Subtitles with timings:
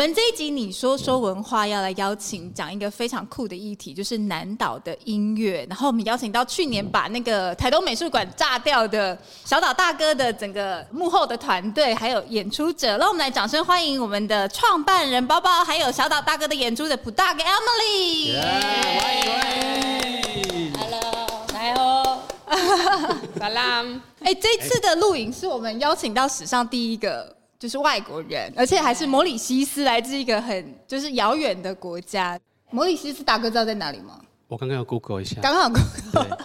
[0.00, 5.66] 们这一集你说说文化要来邀请讲一个非常酷的议题，就是南岛的音乐。
[5.68, 18.38] 然后我们邀请到去年把那个台东美术馆炸掉的小岛大哥的整个幕后的团队，还有演出者，让我们来掌声欢迎我们的创办人包包，还有小岛大哥的演出的普大哥 Emily。
[18.38, 19.52] Yeah, 欢迎欢
[20.46, 22.22] 迎，Hello，来哦，
[23.38, 24.00] Salam。
[24.20, 27.39] 哎，这次的录影是我们邀请到史上第一个。
[27.60, 32.40] 就是外国人，而且还是摩里西斯，来自一个很就是遥远的国家。
[32.70, 34.18] 摩里西斯大哥知道在哪里吗？
[34.48, 36.38] 我刚刚有 Google 一下，刚好 Google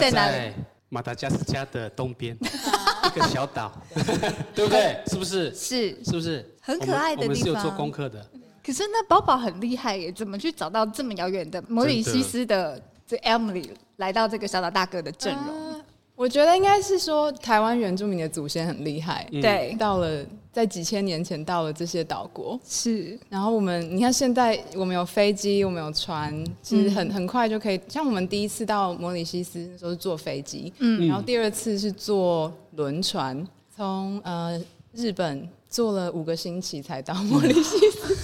[0.00, 0.52] 在哪里？
[0.88, 3.70] 马达加斯加的东边 一个小岛，
[4.56, 5.00] 对不对？
[5.06, 5.54] 是不是？
[5.54, 6.44] 是，是不是？
[6.60, 7.28] 很可爱的地方。
[7.28, 8.26] 我们是有做功课的。
[8.64, 15.74] 可是那宝宝很厉害耶，怎么去找到这么遥远的摩里西斯的这 Emily 来到这个小岛大哥的阵容？
[15.74, 15.80] 呃，
[16.16, 20.26] 我觉得应该是说台湾原住民的祖先很厉害，嗯、对，到了。
[20.56, 23.18] 在几千年前到了这些岛国，是。
[23.28, 27.78] 然后我们，你看现在我们有飞机，我们有船，其实很很快就可以。
[27.86, 33.46] 像我们第一次到摩里西斯那时候是坐飞机，嗯，然后第二次是坐轮船，
[33.76, 34.58] 从呃
[34.94, 38.16] 日本坐了五个星期才到摩里西斯，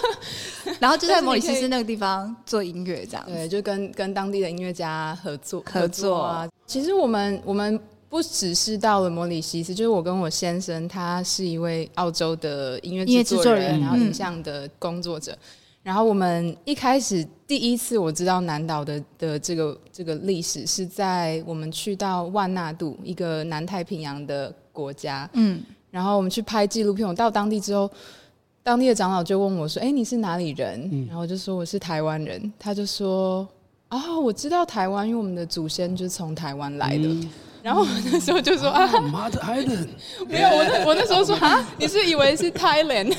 [0.80, 3.26] 然后就在摩里西斯那个地方做音乐，这样。
[3.26, 6.48] 对，就跟跟当地的音乐家合作合作啊。
[6.66, 7.78] 其实我们我们。
[8.08, 15.32] 不只是到了摩里西斯，就是我跟我先生，他是一位澳洲的音乐制作人，作人然后影像的工作者。
[15.32, 15.38] 嗯、
[15.82, 27.06] 然后我们一开始第一次我知道南岛的的这个这个历史，是在我们去到万纳度一个南太平洋的国家，嗯，然后我们去拍纪录片。
[27.06, 27.90] 我到当地之后，
[28.62, 32.50] 当地的长老就问我说：“哎，你是哪里人？”嗯、然后我就说我是台湾人。
[32.58, 33.46] 他就说
[33.90, 37.06] ：“哦，我知道台湾，因为我们的祖先就是从台湾来的。
[37.06, 37.28] 嗯”
[37.62, 39.88] 然后我那时候就说啊，Mother Island，
[40.28, 43.14] 没有，我那我那时候说啊，你是以为是 Thailand，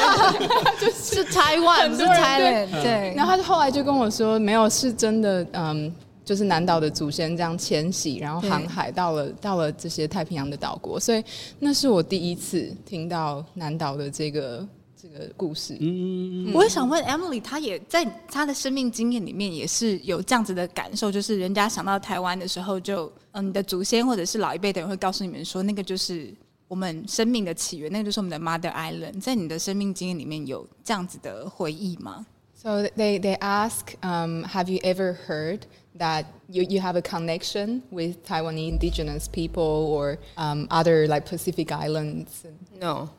[0.80, 3.12] 就是台湾，是 Thailand，对。
[3.16, 5.94] 然后他就后来就跟我说，没有，是真的，嗯，
[6.24, 11.22] 就是南岛的祖先这样迁徙，然后航海到了到了这些太平洋的岛国，所以
[11.58, 14.66] 那是我第一次听到南岛的这个。
[15.06, 26.34] 这个故事，嗯，我也想问 Emily，她也在她的生命经验里面也是有这样子的感受，就是人家想到台湾的时候就，就嗯，你的祖先或者是老一辈的人会告诉你们说，那个就是
[26.68, 29.20] 我们生命的起源，那个就是我们的 Mother Island。
[29.20, 35.60] 在你的生命经验里面有这样子的回忆吗？So they they ask, um, have you ever heard
[35.98, 41.70] that you you have a connection with Taiwanese indigenous people or um other like Pacific
[41.70, 42.44] Islands?
[42.80, 43.10] No.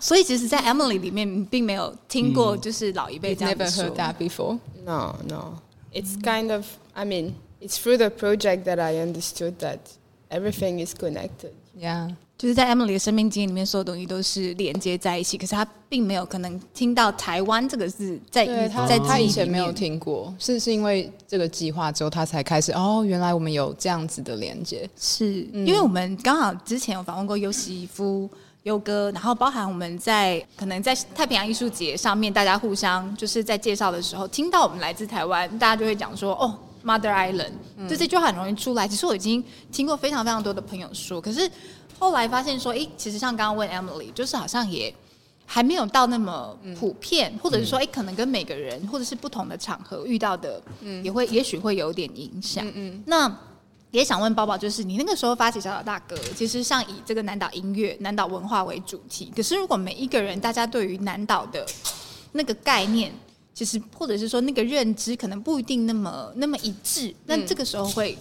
[0.00, 3.84] 所以其实，在 Emily 里面并没有听过，就是老一辈这样说。
[3.86, 4.58] Never heard that before.
[4.84, 5.54] No, no.
[5.92, 9.78] It's kind of, I mean, it's through the project that I understood that
[10.30, 11.52] everything is connected.
[11.76, 12.14] Yeah.
[12.36, 15.36] 就是在 Emily 的生命经验里面，所有东西都是连接在一起。
[15.36, 18.46] 可是他并没有可能听到台湾这个字在
[18.86, 24.88] 在他以前没有听过，是是因为这个计划之后，他才开始哦，原来我们有这样子的连接。
[24.96, 28.30] 是因为我们刚好之前有访问过优西夫。
[28.68, 38.86] 优哥，然后包含我们在可能在太平洋艺术节上面，大家互相就是在介绍的时候，听到我们来自台湾，大家就会讲说哦，Mother Island，就这句话很容易出来。
[38.86, 39.42] 其实我已经
[39.72, 41.50] 听过非常非常多的朋友说，可是
[41.98, 44.94] 后来发现说，哎，其实像刚刚问 Emily，就是好像也
[45.46, 52.66] 还没有到那么普遍，或者是说，哎，可能跟每个人或者是不同的场合遇到的，嗯也会也许会有点影响。
[52.66, 53.34] 嗯嗯，那。
[53.90, 59.32] 也想问包包，就是你那个时候发起小岛大哥，其实像以这个南岛音乐、南岛文化为主题。
[59.34, 61.64] 可是如果每一个人大家对于南岛的
[62.32, 63.10] 那个概念，
[63.54, 67.14] 其实或者是说那个认知，可能不一定那么那么一致。
[67.24, 68.18] 那这个时候会，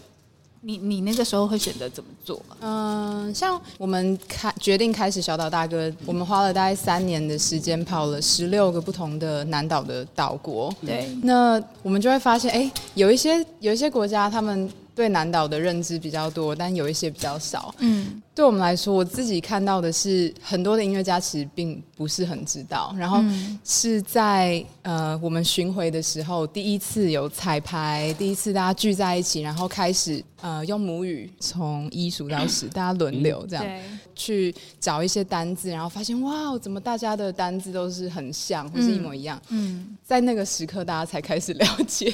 [0.61, 2.41] 你你那个时候会选择怎么做？
[2.61, 10.73] 嗯，像我们开决定开始小岛大哥，我们花了大概三年的时间，跑了十六个不同的南岛的岛国。
[10.85, 14.71] 对，那我们就会发现，哎，有一些有一些国家他们。
[14.97, 17.73] 对南岛的认知比较多，但有一些比较少。
[17.77, 23.19] 嗯，对我们来说，我自己看到的是很多的音乐家其实并不是很知道，然后
[23.63, 33.65] 是在呃我们巡回的时候，第一次有彩排，第一次大家聚在一起，然后开始呃用母语从一数到十，大家轮流这样
[34.13, 39.41] 去找一些单字，然后发现哇，怎么大家的单字都是很像，或是一模一样？
[39.49, 42.13] 嗯，在那个时刻，大家才开始了解，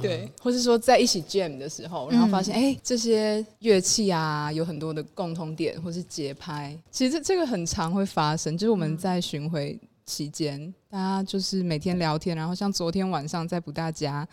[0.00, 8.56] 对，或是说在一起 jam 的时候，然后发现哎，这些乐器啊有很多的共同点或是节拍，其实这个很常会发生。
[8.56, 14.26] 就是我们在巡回期间，大家就是每天聊天，然后像昨天晚上在布大家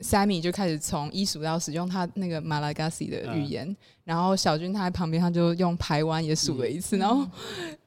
[0.00, 7.26] ，Sammy 就开始从一数到十用他那个马拉加西的语言，嗯、然后小军他在旁边，他就用排湾也数了一次，嗯、然后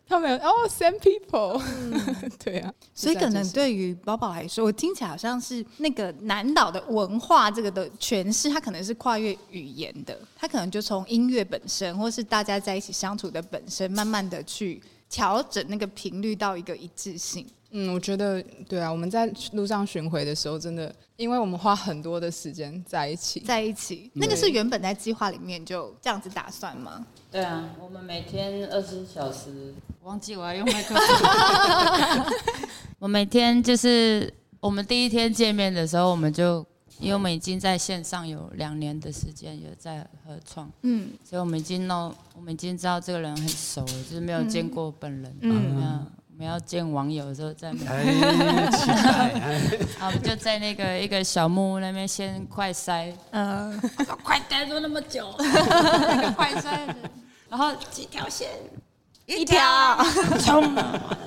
[0.07, 1.99] 他们哦，same people，、嗯、
[2.43, 14.79] 对啊，所以可能对于宝宝来说，我听起来好像是那个南岛的文化这个的诠释，它可能是跨越语言的，它可能就从音乐本身，或是大家在一起相处的本身，慢慢的去
[15.09, 17.45] 调整那个频率到一个一致性。
[17.77, 27.05] 嗯，我觉得对啊，我们在路上巡回的时候，真的，因为我们花很多的时间在一起，在一起，那个是原本在计划里面就这样子打算吗？
[27.29, 29.73] 对啊，我们每天二十四小时，
[30.03, 32.25] 忘记我要用麦克风。
[32.97, 36.65] 我每天就是我们第一天见面的时候，我们就
[37.01, 45.75] 因为我们已经在线上有两年的时间有在合创，嗯，所以我们已经弄，我们已经知道这个人很熟了，就是没有见过本人，嗯。
[45.77, 46.07] 嗯
[46.37, 49.31] 我们要见网友的时候，在那边 期待，
[49.97, 53.79] 好，就在那个一个小木屋那边先快塞，嗯，
[54.21, 55.31] 快待住那么久，
[56.35, 56.93] 快塞，
[57.47, 58.49] 然后几条线，
[59.25, 59.61] 一条，
[60.41, 60.75] 冲，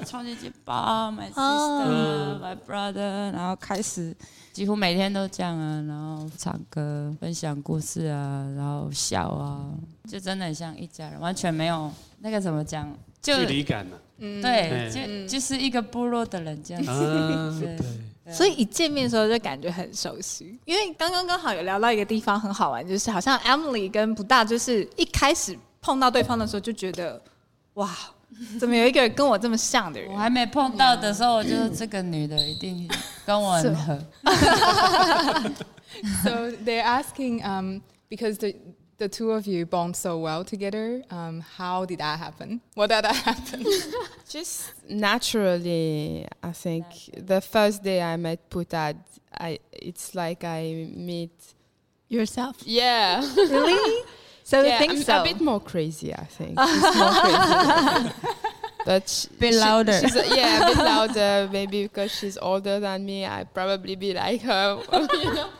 [0.04, 4.14] 冲进去抱 my sister, my brother，然后开始，
[4.52, 9.70] 几乎每天都这样啊，然后唱歌，分享故事啊，然后笑啊，
[10.06, 13.98] 就真的很像一家人，完全没有那个怎么讲，就距离感了。
[14.18, 14.90] 嗯，对，
[15.26, 17.78] 就就是一个部落的人这样子，
[18.30, 20.58] 所以一见面的时候就感觉很熟悉。
[20.64, 26.22] 因为刚刚刚好有聊到一个地方很好玩，就是好像 Emily 跟不大，就是一开始碰到对。
[26.22, 27.18] 方的时候就觉得，
[27.74, 27.88] 哇，
[28.60, 30.12] 怎么有一个人跟我这么像的人？
[30.12, 32.86] 我还没碰到的时候，我就这个女的一定
[33.24, 33.98] 跟我很合。
[36.22, 37.80] So they're asking, um,
[38.10, 38.54] because the
[38.98, 41.04] The two of you bond so well together.
[41.08, 42.60] Um, how did that happen?
[42.74, 43.64] What did that happen?
[44.28, 46.84] Just naturally, I think.
[47.16, 48.96] The first day I met Putad,
[49.32, 51.30] I it's like I meet
[52.08, 52.56] yourself.
[52.64, 53.20] Yeah.
[53.36, 54.04] really?
[54.42, 55.20] So yeah, think I'm so.
[55.20, 56.58] a bit more crazy, I think.
[56.58, 58.14] crazy.
[58.84, 59.92] but she, bit louder.
[59.92, 61.48] She, she's a, yeah, a bit louder.
[61.52, 64.82] Maybe because she's older than me, I probably be like her.
[64.92, 65.50] you know?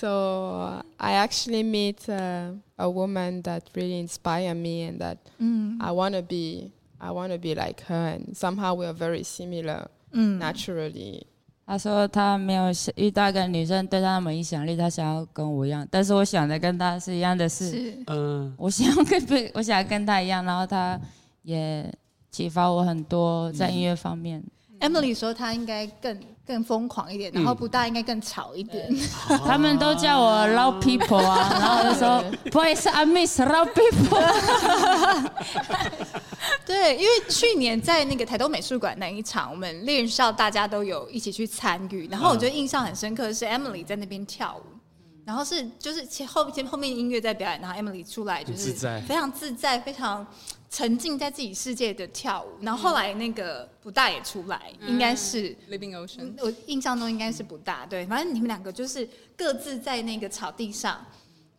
[0.00, 5.78] So I actually meet uh, a woman that really inspired me, and that mm.
[5.80, 6.72] I want to be.
[7.00, 10.38] I want to be like her, and somehow we are very similar mm.
[10.38, 11.26] naturally.
[11.64, 20.98] 他说他没有遇到一个女生对他那么影响力，他想要跟我一样，但是我想的跟他是一样的是，嗯，我想要跟不，我想要跟他一样，然后他
[21.42, 21.88] 也
[22.30, 24.40] 启发我很多在音乐方面。
[24.40, 24.50] 嗯
[24.80, 26.16] Emily 说她应该更
[26.48, 28.88] 更疯狂一点，然后不大应该更吵一点。
[29.46, 35.30] 他们都叫我 loud people 啊，然后我就说不好意思，I miss loud people。
[36.64, 44.62] 对，因为去年在那个台东美术馆那一场，我们猎人校大家都有一起去参与，然后我觉得印象很深刻的是 Emily 在那边跳舞，
[45.26, 48.72] 然后是就是前后前后面音乐在表演，然后 Emily 出来就是
[49.06, 50.26] 非常自在，非常。
[50.70, 61.02] 沉浸在自己世界的跳舞，然后后来那个不大也出来，嗯、应该是 Living Ocean，我印象中应该是不大，对，反正你们两个就是各自在那个草地上，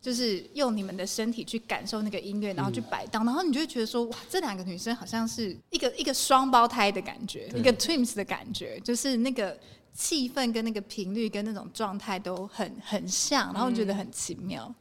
[0.00, 9.58] 就是用你们的身体去感受那个音乐，然后去摆荡，嗯、然后你就会觉得说，哇，这两个女生好像是一个一个双胞胎的感觉，一个 twins 的感觉，就是那个
[9.92, 14.72] 气氛跟那个频率跟那种状态都很很像，然后觉得很奇妙，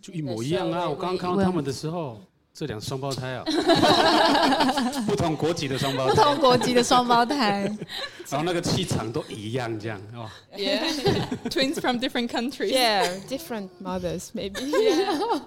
[0.00, 0.88] 就一模一样啊！
[0.88, 2.18] 我刚刚看到他们的时候。
[2.56, 3.42] 这两双胞胎啊，
[5.08, 7.62] 不同国籍的双胞胎，不同国籍的双胞胎，
[8.30, 10.30] 然后那个气场都一样，这样哦。
[10.56, 12.72] Yeah，twins from different countries。
[12.72, 14.62] Yeah，different mothers maybe。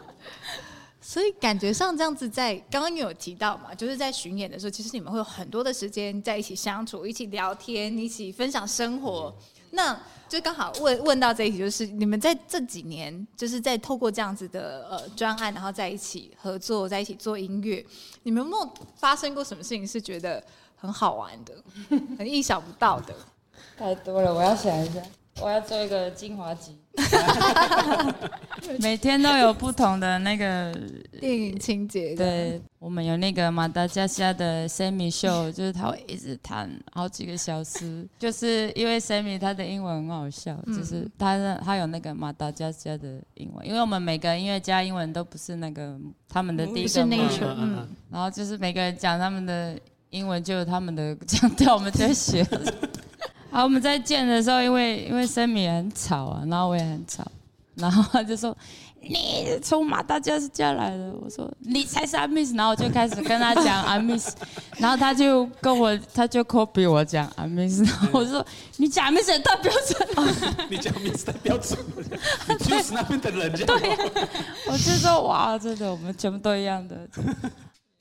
[1.00, 9.34] 所以感觉上这样子，在刚刚有提到嘛，就是在巡演的时候，其实你们会有很多的时间在一起相处，一起聊天，一起分享生活。
[9.72, 9.98] 那
[10.30, 17.86] 就刚好问问到这一题，就是你们在这几年，就是在透过这样子的呃专案，然后在一起合作，在一起做音乐，
[18.24, 20.44] 你们有没有发生过什么事情是觉得
[20.76, 21.54] 很好玩的，
[22.20, 23.14] 很意想不到的？
[23.78, 25.02] 太多了，我要想一下。
[25.40, 26.80] 我要做一个精华集，
[28.80, 30.74] 每天都有不同的那个
[31.22, 32.16] 电影情节。
[32.16, 47.20] 对，我们有那个马达加斯加的 Sammy 秀，就是他会一直弹好几个小时，就是因为 Sammy 他的英文很好笑，就是他的他有那个马达加斯加的英文，因为我们每个音乐家英文都不是那个他们的第一个母语，
[47.58, 52.46] 嗯，然后就是每个人讲他们的英文就有他们的 腔调，我们在学。
[53.50, 57.26] 好，我们在见的时候，因为因为 Sammy 也很吵啊，然后我也很吵，
[57.76, 58.56] 然后他就说
[59.02, 64.36] 你从马达加斯加来的，我说你才是阿 Miss，然后我就开始跟他讲阿 Miss，
[64.78, 71.80] 然后他就跟我他就 copy 我讲阿 Miss，然后我就说你讲阿 Miss 也太标准，你讲 Miss 太标准，
[72.50, 73.98] 你就是那边的人家，对，
[74.68, 76.96] 我就说哇，真的，我们全部都一样的。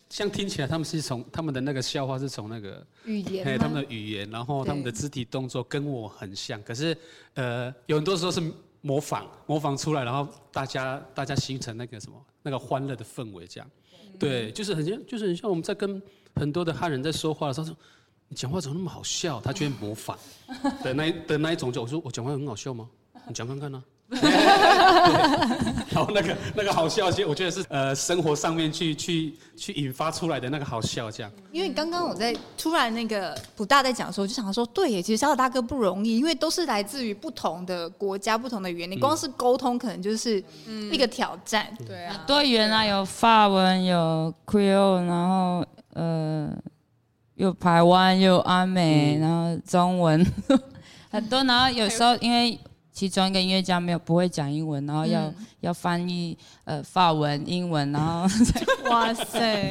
[0.09, 6.97] 像听起来，他们是从他们的那个笑话是从那个语言，哎，他们的语言，然后他们的肢体动作跟我很像，可是
[7.35, 8.41] 呃，有很多时候是
[8.81, 13.69] 模仿，模仿出来，然后大家大家形成那个什么那个欢乐的氛围，这样，
[14.19, 16.01] 对，就是很像，就是很像我们在跟
[16.37, 17.77] 很多的汉人在说话的时候说，
[18.29, 19.41] 你讲话怎么那么好笑？
[19.41, 20.17] 他居然模仿
[20.85, 22.89] 的那的那一种，就我说我讲话很好笑吗？
[23.27, 23.83] 你讲看看呢？
[23.83, 23.96] 然
[25.95, 31.33] 后那个那个好笑，其实我觉得是呃生活上面去去去引发出来的那个好笑，这样。
[31.51, 40.43] 因为刚刚我在突然那个普大在讲的时候，我就想说，对耶，其实小小大哥不容易，因为都是来自于不同的国家、不同的语言，你光是沟通可能就是
[40.93, 41.67] 一个挑战。
[41.81, 46.49] 嗯、对啊，多语言啊，有法文，有 Creole，然后呃
[47.35, 50.25] 有台湾，有阿美，然后中文
[51.11, 52.57] 很多，然后有时候因为。
[52.97, 56.35] 其中一个音乐家没有不会讲英文，然后要、嗯、要翻译
[56.65, 58.27] 呃法文、英文，然后
[58.89, 59.71] 哇塞，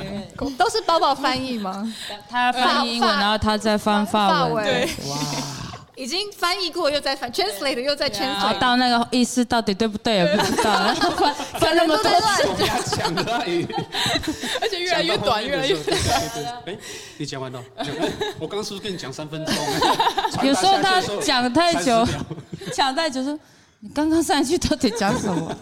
[0.55, 1.91] 都是宝宝翻译吗？
[2.29, 5.17] 他要翻译英文，然后他再翻法文，对，哇。
[5.95, 10.93] 已经翻译过，又再翻，translate 又再 translate，到那个意思到底对不对也不知道，
[11.59, 12.43] 翻那么多次，
[14.61, 15.97] 而且越来越短，越来越短。
[16.65, 16.77] 哎，
[17.17, 17.63] 你讲完了？
[18.39, 19.55] 我刚刚是不是跟你讲三分钟？
[20.43, 22.05] 有时候他讲太久，
[22.73, 23.39] 讲太久说，
[23.79, 25.55] 你刚刚上一句到底讲什么？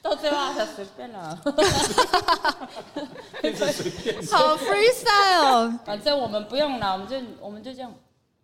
[0.00, 1.38] 到最后他随便了，
[4.30, 7.92] 好 freestyle，反正我们不用了，我们就我们就这样。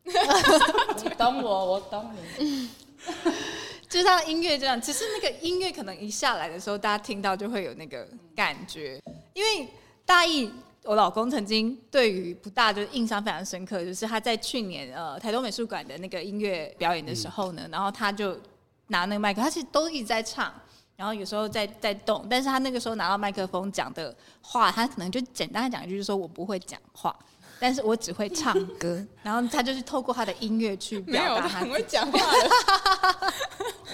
[1.02, 2.68] 你懂我，我懂你。
[3.88, 8.98] 就像音乐这样，其实那个音乐可能一下来的时候，大家听到就会有那个感觉。
[9.34, 9.68] 因为
[10.06, 10.50] 大意，
[10.84, 18.38] 我老公曾经对于不大就印象非常深刻，就是他在去年呃台东美术馆的那个音乐表演的时候呢，然后他就
[18.86, 20.50] 拿那个麦克，他其实都一直在唱，
[20.96, 27.14] 然后有时候在在动，但是他那个时候拿到麦克风讲的话，他可能就简单的讲一句，就是说我不会讲话。
[27.62, 31.60] 但是我只会唱歌， 然后他就是透过他的音乐去表达他。
[31.60, 33.32] 很会讲话的，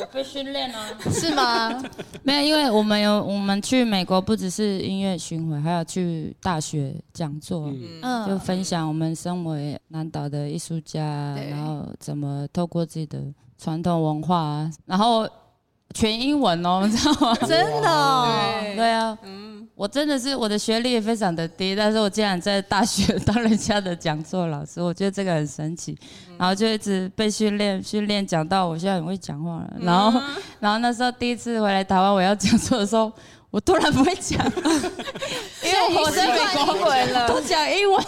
[0.00, 0.78] 我被训练了，
[1.12, 1.68] 是吗？
[2.24, 7.70] 没有，因为我们有我们去美国，不只是音乐巡回，还有去大学讲座，
[8.00, 13.22] 嗯，就分享我们身为南岛的艺术家，然后怎么透过自己的
[13.58, 15.28] 传统文化，然后
[15.94, 17.34] 全英文哦， 你知道吗？
[17.46, 18.28] 真的、哦，
[18.62, 19.16] 对，对啊。
[19.22, 19.48] 嗯。
[19.74, 25.96] 我真的是我的学历也非常的低，但是我竟然在大学当人家的讲座老师，我觉得这个很神奇，
[26.36, 29.58] 然后就一直被训练训练讲到我现在很会讲话。
[29.58, 30.20] 了，然后
[30.58, 33.12] 然后那时候第一次回来台湾我要讲座的时候，
[33.52, 34.44] 我突然不会讲，
[35.62, 38.04] 因为我在美国了，都讲英文，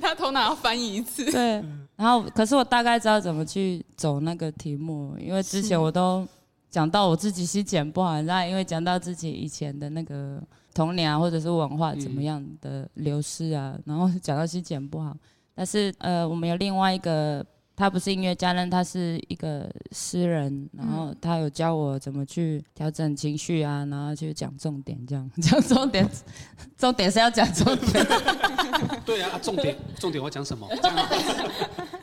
[0.00, 1.60] 他头脑要翻译一次，对，
[1.96, 6.24] 然后可是我大概知道怎么去走那个题目，因为之前我都
[6.70, 10.42] 讲到我自己是剪不好，然后因为讲到自己以前的那个。
[10.72, 15.14] 童年啊，或者是文化怎么样的流失啊，嗯、然后讲到是剪不好，
[15.52, 26.08] 但是呃，我们有另外一个，他不是音乐家，但他是一个诗人，然后他有教我怎么去调整情绪啊，然后去讲重点，这样讲重点，
[26.78, 28.06] 重点是要讲重点。
[29.04, 30.68] 对啊，重点重点我讲什么？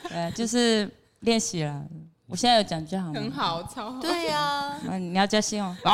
[0.10, 1.86] 呃， 就是练习了。
[2.28, 4.02] 我现在有讲就好，很好，超好。
[4.02, 5.76] 对呀， 你要加薪哦。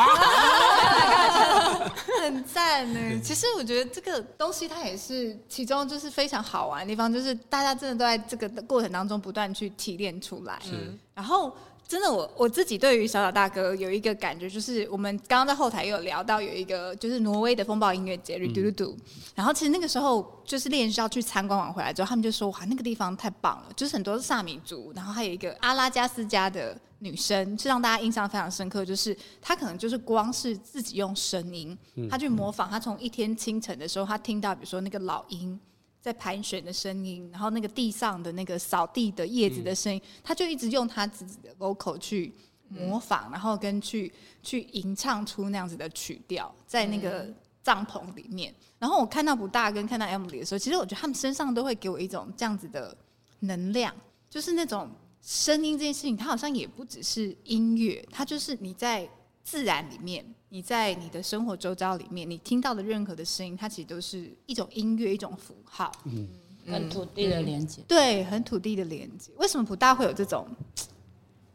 [2.22, 3.20] 很赞呢。
[3.22, 10.58] 其实我觉得这个东西它也是其中就是非常好玩的地方，就是大家真的都在这个过程当中不断去提炼出来。
[10.62, 10.98] 是。
[11.14, 11.54] 然后。
[11.86, 18.96] 真的我，我我自己对于小小大哥有一个感觉，就是我们刚刚在后台也有聊到有一个就是挪威的风暴音乐节 REDOUDO
[19.34, 31.76] 然后其实那个时候就是练习要去参观完回来之后，他们就说哇那个地方太棒了，就是很多是萨米族，然后还有一个阿拉加斯加的女生，是让大家印象非常深刻，就是她可能就是光是自己用声音，
[32.10, 35.60] 她去模仿，她从一天清晨的时候，她听到比如说那个老鹰。
[36.04, 42.30] 在盘旋的声音，然后那个地上的那个扫地的叶子的声音，嗯、他就一直用他自己的 vocal 去
[42.68, 47.26] 模仿，嗯、然后跟去去吟唱出那样子的曲调，在那个
[47.62, 48.52] 帐篷里面。
[48.52, 52.94] 嗯、然后我看到不大跟看到 Emily 的时候，其实我觉得他们身上都会给我一种这样子的
[53.38, 53.90] 能量，
[54.28, 54.90] 就是那种
[55.22, 59.08] 声音这件事情，它好像也不只是音乐，它就是你在
[59.42, 60.22] 自然里面。
[60.54, 66.28] 你在你的生活周遭里面，你听到的任何的声音，它其实都是一种音乐，一种符号，嗯，
[66.68, 69.32] 很土地的连接，对，很土地的连接。
[69.36, 70.46] 为什么普大会有这种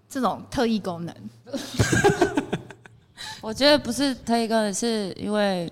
[0.10, 1.16] 这种特异功能？
[3.40, 5.72] 我觉得不是特异功能，是因为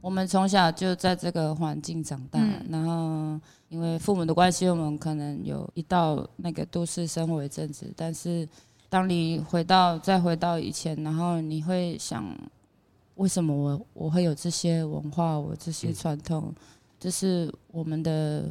[0.00, 8.48] 我们从小就在这个环境长大，嗯、然后因为父母的关系，我们可能有一到那个都市生活一阵子，但是
[8.88, 12.24] 当你回到再回到以前，然后你会想。
[13.18, 16.54] 为什么我我会有这些文化，我这些传统，
[17.00, 18.48] 这是我们的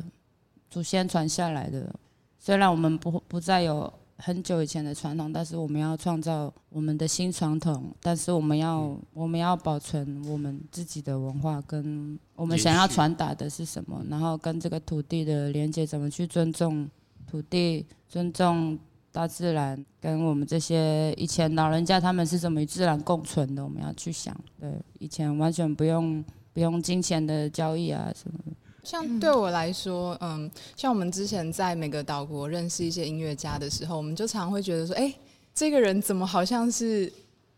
[0.70, 1.94] 祖先传下来的。
[2.38, 7.92] 虽然我们不不再有很久以前的传统，但是我们要创造我们的新传统。
[8.02, 16.90] 但是我们要我们要保存我们自己的文化，跟我们想要传达的是什么，然后跟这个土地的连接，怎么去尊重
[17.26, 18.78] 土地，尊重。
[19.18, 23.64] 大自然跟我们这些以前老人家他们是怎么与自然共存的？
[23.64, 24.36] 我们要去想。
[24.60, 24.70] 对，
[25.00, 28.52] 以前完全不用不用金钱的交易啊什么的。
[28.84, 35.12] 像对我来说，嗯，像我们之前在每个岛国认识一些音乐家的时候，我们就常会觉得说，哎，
[35.52, 37.12] 这个人怎么好像是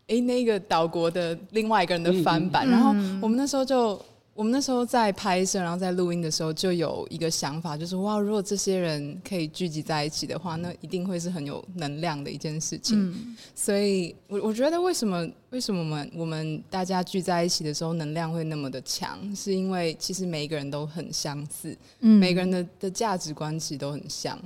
[0.06, 2.66] 哎那个岛国的另外一个人的翻版？
[2.66, 2.88] 然后
[3.20, 4.00] 我们那时候就。
[4.40, 12.98] 我们那时候在拍摄，然后在录音的时候，就有一个想法，就是哇，如果这些人可以聚集在一起的话，那一定会是很有能量的一件事情。
[12.98, 24.40] 嗯、所以，我我觉得为什么为什么我们我们大家聚在一起的时候，能量会那么的强，是因为其实每一个人都很相似，嗯、每个人的的价值观其实都很像，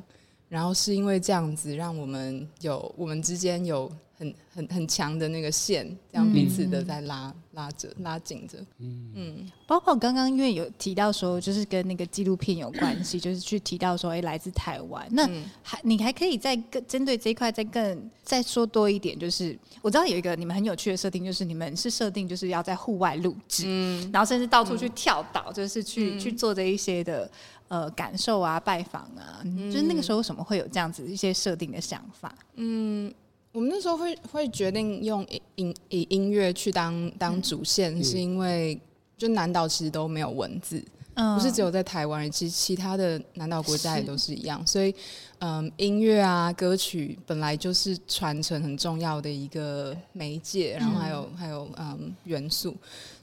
[0.48, 3.90] 然后是因为这样子，让我们有我们之间有。
[4.16, 8.58] 很很很强的那个线，这样彼此的在拉、嗯、拉着拉紧着。
[8.78, 15.04] 嗯嗯，包括刚刚因为有提到说，就是跟那个纪录片有关系，就是去提到说，哎、欸，来自台湾。
[15.10, 15.28] 那
[15.64, 27.28] 还你还可以再更针对这一块再更再说多一点，就是我知道有一个你们很有趣的设定，就是你们是设定就是要在户外录制，嗯，然后甚至到处去跳岛，嗯、就是去、嗯、去做这一些的
[27.68, 32.34] 呃感受啊、拜访啊，嗯、就是那个时候为什么会有这样子一些设定的想法？
[32.54, 33.12] 嗯。
[33.52, 38.76] 我们那时候会会决定用音以音乐去当当主线，嗯、是因为
[39.16, 40.84] 就南岛其实都没有文字，
[41.14, 44.92] 嗯、不是只有在台湾，其实其他的南岛国家也都是一样，所以
[45.38, 52.74] 嗯，音乐啊歌曲本来就是传承很重要的一个媒介，然后还有、嗯、还有嗯元素，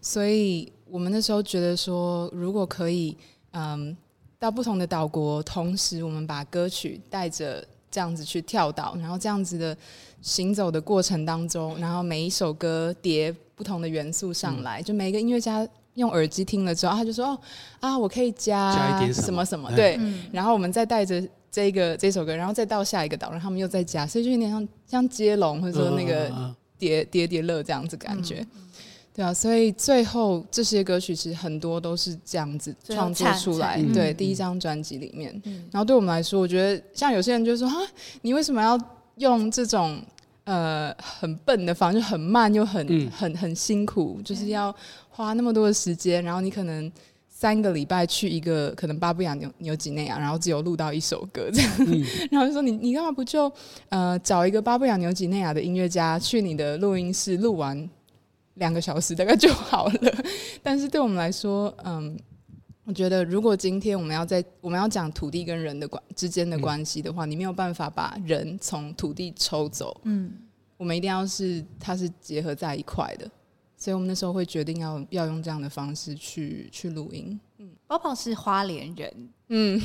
[0.01, 3.17] 所以我们那时候觉得说，如果可以
[3.51, 3.93] 嗯
[4.41, 9.77] 到不同的岛国，同时我们把歌曲带着这样子去跳岛，然后这样子的。
[10.23, 17.39] 行走的过程当中，然后每一首歌叠不同的元素上来，嗯、就每一个音乐家用耳机听了之后，他就说：“哦
[17.79, 26.31] 啊，我可以加什么什么。”对，嗯、然后我们再带着这个这首歌，然后再到下一个岛，然后他们又再加，所以就有点像像接龙或者说那个
[26.77, 28.61] 叠叠叠乐这样子感觉，嗯、
[29.13, 35.33] 对啊，所以最后这些歌曲其实很多都是这样子创作出来，嗯、对，第一张专辑里面。
[35.45, 37.75] 嗯、然后对我们来说，我觉得像有些人就说：“啊，
[38.21, 38.77] 你为什么要？”
[39.17, 40.01] 用这种
[40.45, 44.73] 呃很笨的方式，很慢又很、嗯、很很辛苦，就是要
[45.09, 46.91] 花那么多的时间，然后你可能
[47.29, 53.51] 三个礼拜去一个可能巴布亚纽纽几内亚，然后只有录到一首歌这样，嗯、 然后就说你你干嘛不就
[53.89, 57.87] 呃找一个巴布亚纽几内亚的音乐家去你的录音室录完
[58.55, 60.23] 两个小时大概就好了？
[60.63, 62.17] 但是对我们来说，嗯。
[62.83, 69.95] 我觉得，如果今天我们要在我们要讲土地跟人的关之间的关系的话，嗯、你没有办法把人从土地抽走。
[70.03, 70.33] 嗯，
[70.77, 73.29] 我们一定要是它是结合在一块的，
[73.77, 77.39] 所以我们那时候会决定要要用这样的方式去去录音。
[77.59, 79.79] 嗯，宝宝是花莲人，嗯，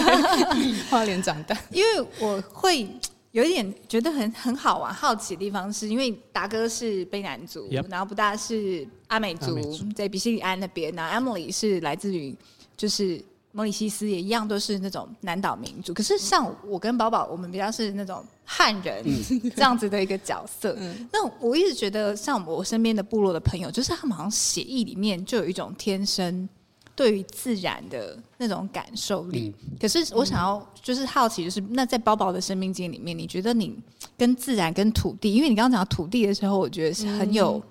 [0.90, 2.88] 花莲长大，因为我会。
[3.34, 7.90] 有一点觉得很很好玩、好奇的地方，是因为达哥是卑南族，Yep.
[7.90, 10.94] 然后不大是阿美族，美族在比西里安那边。
[10.94, 12.32] 然后 Emily 是来自于
[12.76, 13.20] 就是
[13.50, 15.92] 摩里西斯，也一样都是那种南岛民族。
[15.92, 19.04] 可是像我跟宝宝，我们比较是那种汉人
[19.56, 20.76] 这样子的一个角色。
[20.78, 26.48] 嗯、那我一直觉得，像我身边的部落的朋友，就是他们好像血液里面就有一种天生。
[26.96, 33.76] 对于自然的那种感受力，嗯、可是我想要就是好奇，就是那在包宝的生命经验里面，你觉得你
[34.16, 37.62] 跟自然、跟土地，因为你刚刚讲到土地的时候，我觉得是很有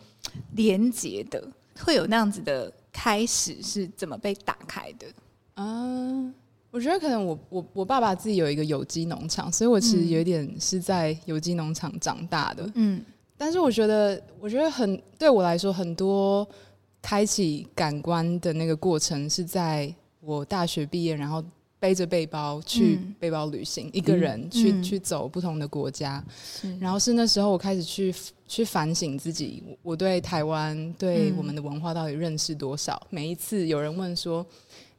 [0.56, 1.54] 连结的，嗯、
[1.86, 5.08] 会有那样子的开始是怎么被打开的？
[5.56, 6.34] 嗯，
[6.72, 12.70] 我觉得可能我我我爸爸自己有一个有机农场，所以我其实有点是在有机农场长大的。
[12.76, 13.02] 嗯，
[13.38, 16.48] 但是我觉得我觉得很对我来说，很多
[17.04, 21.44] 开启感官的那个过程是在我大学毕业，然后。
[21.84, 26.24] 背着背包去背包旅行，嗯、一个人去、嗯、去走不同的国家，
[26.80, 28.16] 然后是那时候我开始去
[28.48, 32.96] 去反省自己，我对台湾对我们的文化到底认识多少？
[32.96, 34.46] 嗯、每一次有人问说。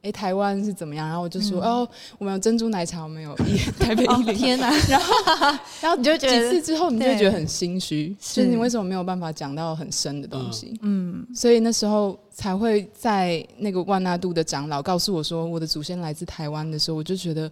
[0.05, 1.09] 哎，台湾是怎么样？
[1.09, 1.89] 然后我就说，嗯、哦，
[2.19, 4.33] 我们有珍珠奶茶，我们有一 台北一零、哦。
[4.35, 4.71] 天哪！
[4.87, 5.15] 然后，
[5.81, 10.79] 然后你就觉得几次之后，你就会觉得很心虚，就是你为什么没有办法讲到很深的东西？
[10.83, 17.51] 嗯，所以那时候才会在那个万那度的长老告诉我说，我的祖先来自台湾的时候，我就觉得，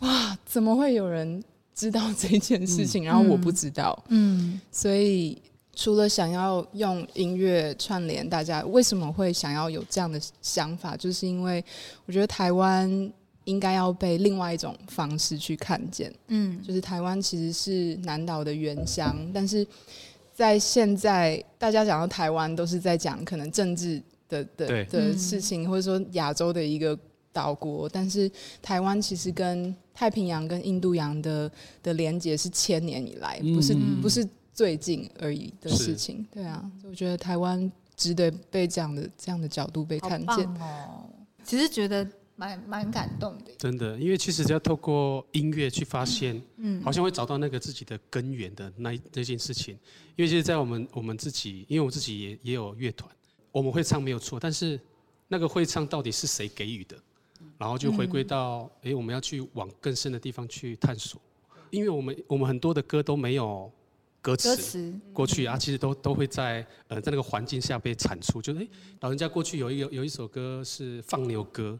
[0.00, 1.40] 哇，怎么会有人
[1.76, 3.04] 知道这件事情？
[3.04, 5.40] 嗯、然后我不知道，嗯，所以。
[5.78, 10.96] 除了想要用音乐串联大家，为什么会想要有这样的想法？
[10.96, 11.64] 就是因为
[12.04, 12.90] 我觉得台湾
[13.44, 16.12] 应该要被另外一种方式去看见。
[16.26, 19.64] 嗯，就是台湾其实是南岛的原乡，但是
[20.34, 26.98] 在现在大家讲到台湾，都是在讲可能政治的的对的事情，或者说亚洲的一个
[27.32, 27.88] 岛国。
[27.88, 28.28] 但是
[28.60, 31.48] 台湾其实跟太平洋跟印度洋的
[31.84, 34.28] 的连接是千年以来，不是不是。
[34.58, 41.08] 最近而已的事情，是对啊，我觉得台湾值得被这样的这样的角度被看见哦。
[41.44, 49.78] 其实觉得蛮蛮感动的，真的，因为其实只要透过音乐去发现，嗯，好像会找到那个自己的根源的那那件事情。
[50.16, 53.08] 因为其实，在我们我们自己，因为我自己也也有乐团，
[53.52, 54.80] 我们会唱没有错，但是
[55.28, 56.96] 那个会唱到底是谁给予的？
[57.56, 61.22] 然后就回归到，哎、嗯，我们要去往更深的地方去探索。
[61.70, 63.72] 因为我们我们很多的歌都没有。
[64.36, 68.42] 歌词过去啊，其实都都会在呃在那个环境下被产出。
[68.42, 68.68] 就是哎，
[69.00, 71.78] 老人家过去有一有有一首歌是放牛歌，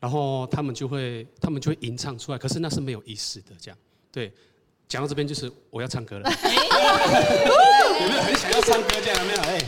[0.00, 3.52] 然后他们就会他们就会吟唱出来，可是那是没有意思的。
[3.60, 3.78] 这样
[4.10, 4.32] 对，
[4.88, 6.28] 讲到这边就是我要唱歌了。
[8.00, 9.18] 有没有很想要唱歌这样？
[9.20, 9.40] 有没有？
[9.42, 9.58] 哎，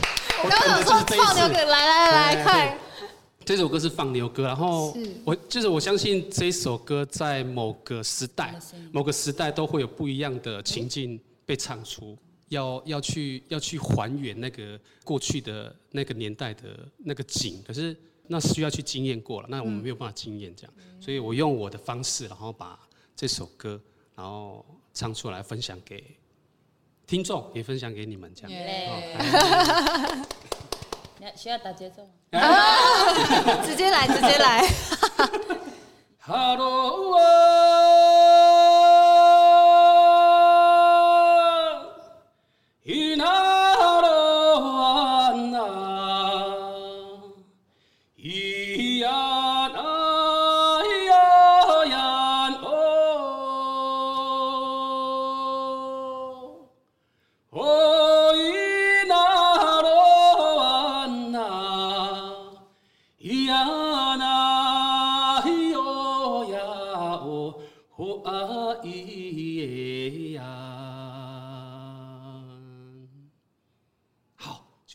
[0.43, 2.77] 我刚刚说放牛歌，来来来，快！
[3.45, 8.53] 这首歌是放牛歌，然后我就是我相信这首歌在某个时代、
[8.91, 11.19] 某个时代都会有不一样的情境。
[11.49, 12.15] 被唱出，
[12.49, 22.79] 要要去要去还原那个过去的那个年代的那个景，可是那需要去经验过了，那我们没有办法经验这样，所以我用我的方式，然后把
[23.15, 23.81] 这首歌
[24.15, 26.15] 然后唱出来，分享给
[27.07, 28.51] 听众，也分享给你们这样。
[31.35, 32.11] 需要打节奏吗？
[33.65, 34.69] 直接来，直接来。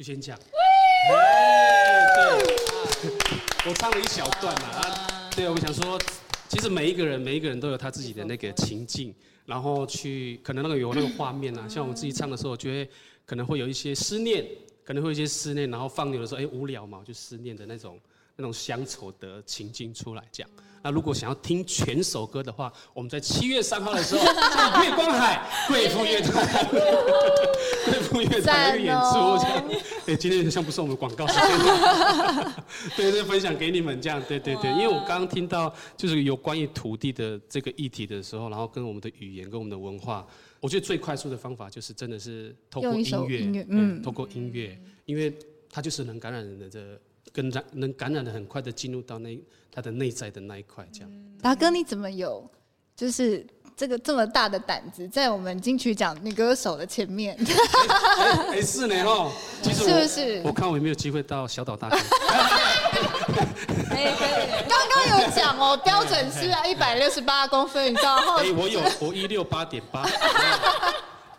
[0.04, 0.46] 先讲，对，
[3.66, 5.98] 我唱了一小段嘛，啊，对，我想说，
[6.46, 9.14] 其实每一个人，每一个人都有他自己的那个情境，
[9.46, 12.90] 然后去可能那个有那个画面啊，像我们自己唱的时候，觉得
[13.24, 14.46] 可能会有一些思念，
[14.84, 17.98] 可能会有一些思念，然后放牛的时候，哎，无聊嘛，就思念的那种
[18.36, 20.48] 那种乡愁的情境出来讲。
[20.82, 26.44] 那如果想要听全首歌的话，我们在七月三号的时候，在 月光海 贵妇乐团，
[27.88, 29.82] 贵妇乐团的演出这样。
[30.04, 32.52] 对，今天像不是我们广告时间，
[32.94, 34.22] 对，就分享给你们这样。
[34.28, 40.26] 对对对，因为我刚刚听到就是有关于土地的这个议题的时候，然后跟我们的语言跟我们的文化，
[40.60, 45.34] 我觉得最快速的方法就是真的是透过音乐，嗯，透过音乐，因为
[45.70, 47.00] 它就是能感染人的这。
[47.34, 49.36] 跟染能感染的很快的进入到那
[49.72, 51.10] 他的内在的那一块，这样。
[51.42, 52.48] 达哥，你怎么有
[52.96, 53.44] 就是
[53.76, 57.36] 这个这么大的胆子，在我们金曲奖女歌手的前面？
[57.36, 57.44] 哎、
[58.52, 60.40] 欸欸，是呢哦，其实是不是？
[60.44, 61.96] 我看我有没有机会到小岛大哥。
[61.96, 62.04] 可
[64.00, 64.32] 以可以，
[64.68, 68.36] 刚刚有讲哦，标准是啊，一百六十八公分，你知道？
[68.36, 70.08] 哎、欸，我有，我一六八点八。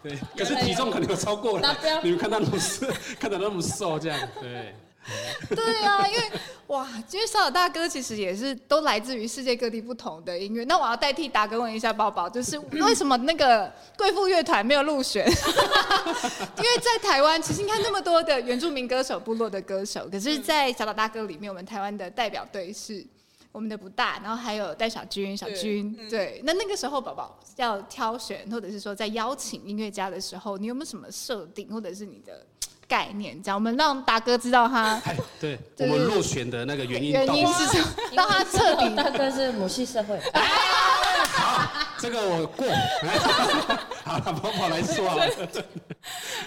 [0.04, 1.74] 对，可是体重可能有超过了。
[2.04, 2.86] 你们看他那么瘦，
[3.18, 4.76] 看他那么瘦，这样对。
[5.56, 6.32] 对啊，因为
[6.68, 10.64] 哇，因为小岛大哥其实也是都来自于世界各地不同的音乐。
[10.66, 15.26] 那我要代替达哥问一下宝宝，就是为什么那个贵妇乐团没有入选？
[15.30, 23.06] 因为在台湾，其实你看那么多的原住民歌手、部落的歌手，可是，在小岛大哥里面，我们台湾的代表队是
[23.52, 26.42] 我们的不大，然后还有戴小军、小军，对，对。
[26.44, 32.46] 那那个时候宝宝要挑选，或者是说在邀请音乐家的时候，你有没有什么设定，或者是你的
[32.88, 33.42] 概念？
[33.42, 35.02] 这样我们让大哥知道他，
[35.40, 37.88] 对，我们落选的那个原因，原因是什么？
[38.14, 38.96] 让他彻底。
[38.96, 40.20] 大哥是母系社会。
[40.34, 42.68] 好，这个我过。
[44.06, 45.16] 好，了，跑跑来说啊。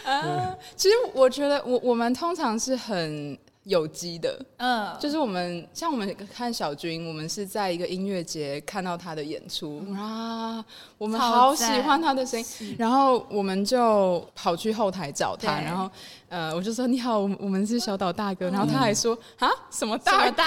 [0.11, 3.38] 啊，其实我觉得我我们通常是很。
[3.68, 10.64] 有机的，嗯，就是我们像我们看小军，我们是在一个音乐节看到他的演出啊，
[10.96, 15.90] 我们好喜欢他的声音，然后我们就跑去后台找他，然后
[16.31, 20.42] 呃，我就说你好，我我们是小岛大哥，然后他还说啊什么大哥，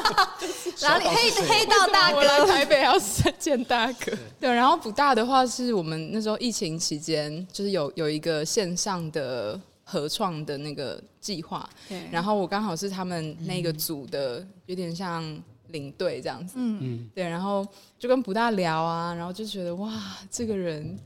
[0.80, 2.98] 然后你黑黑道大哥，来台北要
[3.38, 9.60] 见大哥，对，然后补大的话是我们那时候疫情期间，就是有有一个线上的。
[9.88, 11.68] 合创的那个计划，
[12.10, 15.22] 然后我刚好是他们那个组的，有点像
[15.68, 16.78] 领队这样子，嗯。
[16.82, 17.64] 嗯，对，然后
[17.96, 19.92] 就跟不大聊啊，然后就觉得哇，
[20.28, 20.98] 这个人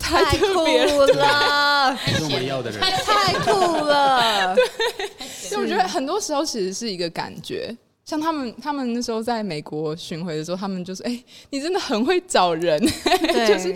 [0.00, 3.52] 太特别了，是我们要的人，太酷
[3.84, 7.72] 了， 对，所以我觉得很多时候其实是一个感觉，
[8.04, 12.84] 像他们他们那时候在美国巡回的时候，他们就是哎，你真的很会找人，
[13.46, 13.72] 就是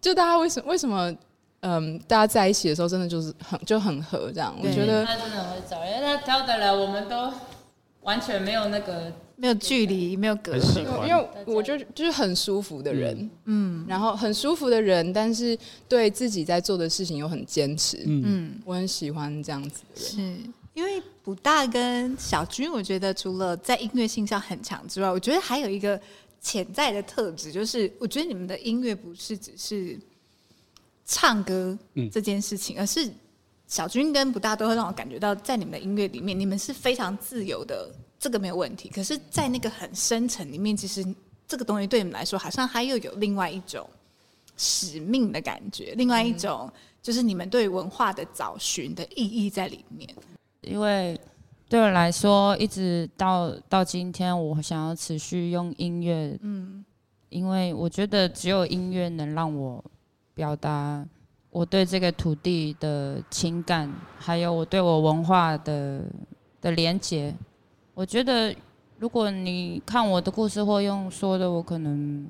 [0.00, 1.16] 就大家为什么为什么？
[1.60, 4.56] 嗯，大家在一起的时候，真的就是很就很合这样。
[4.62, 7.30] 我觉得他真的很会找，因为他挑的人，我们都
[8.00, 11.06] 完全没有那个没有距离，没有隔阂。
[11.06, 20.10] 因为我就就是很舒服的人，嗯，然后很舒服的人，但是对自己在做的事情又很坚持，嗯，我很喜欢这样子的人。
[20.10, 20.40] 是
[20.72, 26.00] 因为卜大跟小军，我觉得除了在音乐性上很强之外，我觉得还有一个
[26.40, 29.98] 潜在的特质，就是我觉得你们的音乐不是只是。
[31.12, 31.76] 唱歌
[32.12, 33.10] 这件事情，而是
[33.66, 38.88] 小军跟不大都会让我感觉到，在你们的音乐里面，你们是非常自由的，这个没有问题。
[38.88, 41.04] 可是，在那个很深层里面，其实
[41.48, 43.84] 这个东西对你们来说，好像还又有另外一种
[44.56, 50.08] 使命的感觉，另外一种就是你们对文化的找寻的意义在里面。
[50.60, 51.20] 因为
[51.68, 56.84] 对我来说，一直到到今天，我想要持续用音乐，嗯，
[57.30, 59.84] 因为我觉得只有音乐能让我。
[60.40, 61.06] 表达
[61.50, 66.02] 我对这个土地的情感，还有我对我文化的
[66.62, 67.34] 的连接。
[67.92, 68.56] 我觉得，
[68.98, 72.26] 如果你看我的故事或用说的，我可能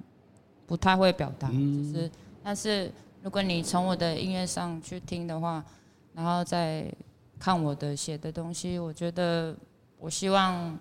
[0.67, 1.49] 不太会表达。
[1.51, 1.55] 就
[2.01, 2.11] 是，
[2.43, 2.91] 但是
[3.23, 5.65] 如果你从我的音乐上去听的话，
[6.13, 6.93] 然后再
[7.39, 9.55] 看我的写的东西，我觉得，
[10.01, 10.77] 我希望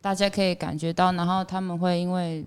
[0.00, 2.40] 大家可以感觉到，然后他们会因为，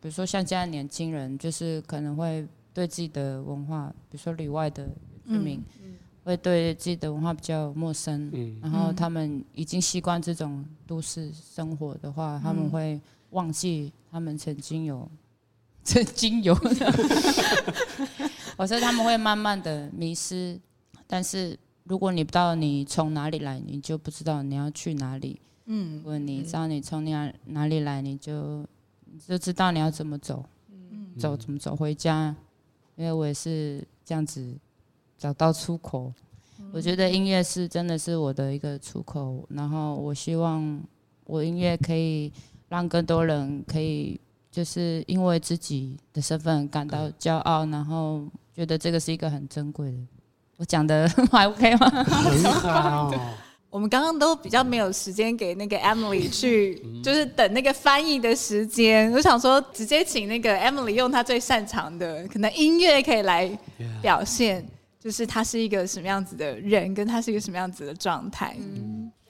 [0.00, 2.48] 比如说像现在年轻人，就是可能会。
[2.78, 4.88] 对自己的文化，比如说里外的
[5.26, 15.10] 居民，嗯、会对自己的文化比较陌生，嗯、然后他们已经习惯这种都市生活的话，嗯、他们会忘记他们曾经有，
[15.82, 16.86] 曾经有的，
[18.56, 20.56] 我说他们会慢慢的迷失。
[21.08, 25.40] 但是如果你不知道你从哪里来，你就不知道你要去哪里。
[25.66, 28.64] 嗯，如果你知道你从哪哪里来，你就
[29.04, 32.36] 你就知道你要怎么走，嗯、走怎么走回家。
[32.98, 34.44] 因为我也是这样子
[35.16, 36.12] 找到出口，
[36.72, 40.82] 我觉得音乐是真的是我的一个出口，然后我希望
[41.24, 42.32] 我音乐可以
[42.68, 49.98] 让更多人可以就是因为自己的身份感到骄傲，然后觉得这个是一个很珍贵的。
[50.56, 51.88] 我讲的 还 OK 吗？
[52.02, 53.14] 很好。
[53.69, 59.11] 我们刚刚都比较没有时间给那个 Emily 去，就是等那个翻译的时间。
[59.11, 63.49] 我想说，直接请那个 Emily 用她最擅长的，可能音乐可以来
[63.99, 64.63] 表现，
[64.99, 68.55] 就是他是一个什么样子的人，跟他是一个什么样子的状态。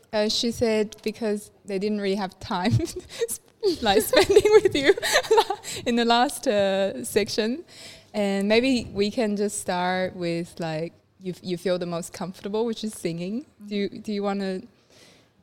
[0.10, 2.78] 呃、uh,，She said because they didn't really have time
[3.82, 4.94] like spending with you
[5.86, 7.64] in the last uh, section,
[8.12, 10.92] and maybe we can just start with like.
[11.21, 13.47] you you feel the most comfortable, which is singing.
[13.67, 14.63] Do you do you want to?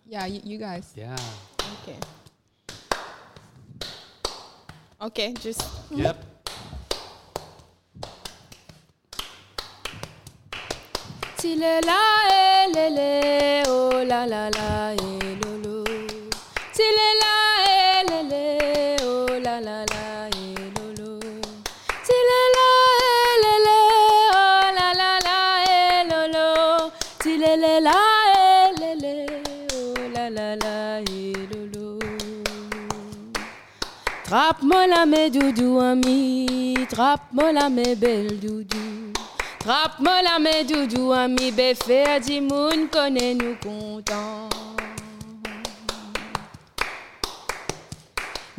[0.08, 0.94] Yeah, you, you guys.
[0.96, 1.16] Yeah.
[1.82, 1.98] Okay.
[5.02, 5.62] Okay, just.
[5.92, 6.24] Yep.
[11.38, 15.25] Tile la e le le oh la la la e
[34.56, 39.12] Trappe-moi la mes doudou ami, trappe-moi la mes belle doudou.
[39.60, 44.48] Trappe-moi la mes doudou ami, béfé di moun connaît nous content.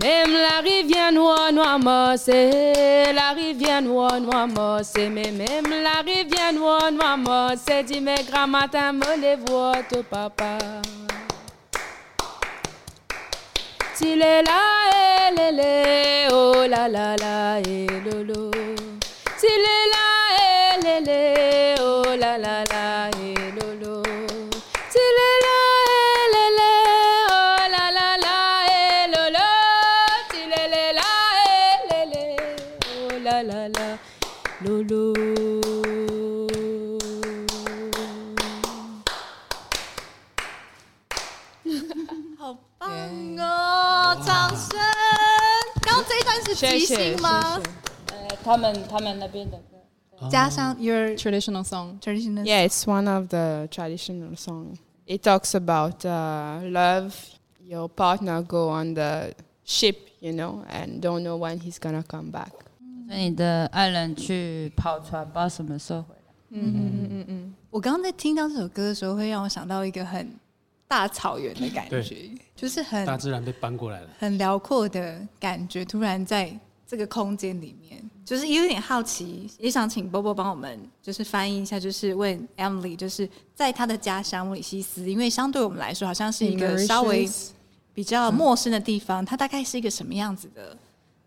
[0.02, 6.52] Même la rivière noire, noire, mossée, la rivière noire, noire, mossée, mais même la rivière
[6.52, 10.58] noire, noire, mossée, dit mes grands matins, me les voix, ton papa.
[13.98, 14.60] S'il est là,
[15.26, 18.50] elle, elle, est, oh la la la, et lolo.
[19.38, 20.08] S'il est là,
[20.84, 22.75] elle, elle, oh la la la,
[46.55, 47.61] 这一段是即兴吗？
[48.07, 51.99] 呃，他们他们那边的歌，加上 your traditional song.
[51.99, 54.77] traditional Yeah, it's one of the traditional songs.
[55.05, 57.13] It talks about uh, love.
[57.63, 59.33] Your partner go on the
[59.65, 62.51] ship, you know, and don't know when he's gonna come back.
[63.07, 66.33] 所以你的爱人去跑船，不知道什么时候回来。
[66.49, 67.53] 嗯嗯嗯嗯嗯。
[67.69, 70.33] 我刚刚在听到这首歌的时候，会让我想到一个很
[70.88, 87.28] 大草原的感觉，就是很大自然被搬过来了，很辽阔的感觉，突然在这个空间里面，就是有点好奇，也想请波波帮我们就是翻译一下，就是问 Emily，就是在他的家乡摩里西斯，因为相对我们来说，好像是一个稍微
[87.92, 90.76] 比较陌生的地方，它大概是一个什么样子的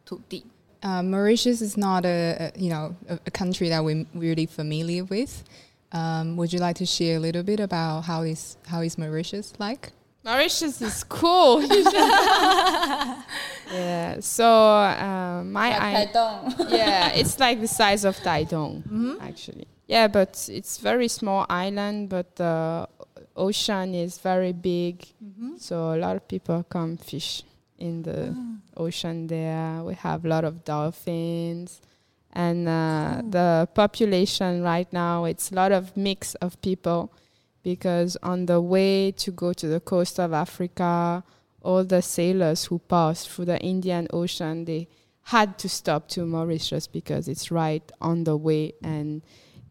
[0.05, 0.45] 土地
[0.81, 5.43] ？Uh, Mauritius is not a, a you know a, a country that we're really familiar with.
[5.91, 9.53] Um, would you like to share a little bit about how is how is Mauritius
[9.59, 9.91] like?
[10.23, 11.61] Mauritius is cool.
[11.63, 13.15] yeah.
[14.19, 16.09] So uh, my I,
[16.69, 19.15] yeah, it's like the size of Taitung, mm-hmm.
[19.21, 19.67] actually.
[19.87, 22.87] Yeah, but it's very small island, but the
[23.35, 24.99] ocean is very big.
[25.23, 25.57] Mm-hmm.
[25.57, 27.43] So a lot of people come fish
[27.79, 28.83] in the oh.
[28.85, 29.81] ocean there.
[29.83, 31.81] We have a lot of dolphins
[32.33, 33.29] and uh, oh.
[33.29, 37.11] the population right now it's a lot of mix of people
[37.63, 41.23] because on the way to go to the coast of africa
[41.61, 44.87] all the sailors who passed through the indian ocean they
[45.23, 49.21] had to stop to mauritius because it's right on the way and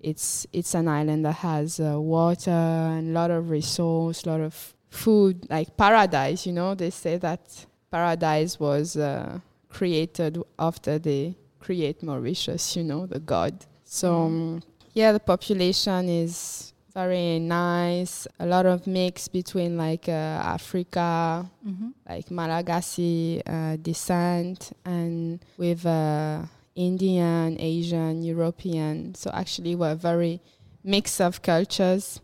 [0.00, 4.40] it's it's an island that has uh, water and a lot of resource a lot
[4.40, 11.34] of food like paradise you know they say that paradise was uh, created after the
[11.67, 13.53] create Mauritius, you know, the god.
[13.85, 14.61] So, um,
[14.93, 18.27] yeah, the population is very nice.
[18.39, 20.11] A lot of mix between like uh,
[20.43, 21.89] Africa, mm-hmm.
[22.07, 26.41] like Malagasy uh, descent, and with uh,
[26.75, 29.15] Indian, Asian, European.
[29.15, 30.39] So actually, we're very
[30.83, 32.19] mix of cultures.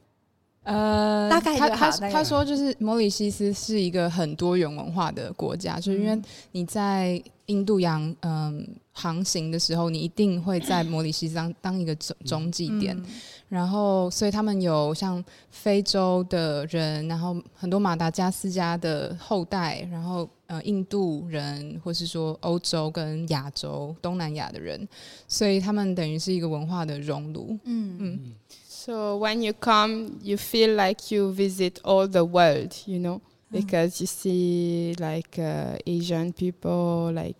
[0.63, 13.06] 呃，大概他他他说就是摩里西斯是一个很多元文化的国家，就是因为你在 印度洋嗯航行的时候，你一定会在摩里西斯当当一个中中继点，嗯、
[13.48, 24.88] 然后所以他们有像非洲的人，然后很多马达加斯加的后代，然后呃印度人，或是说欧洲跟亚洲东南亚的人，
[25.26, 28.20] 所以他们等于是一个文化的熔炉，嗯嗯。
[28.24, 28.32] 嗯。
[28.66, 33.20] So when you come, you feel like you visit all the world, you know,
[33.53, 37.37] because you see like uh, Asian people, like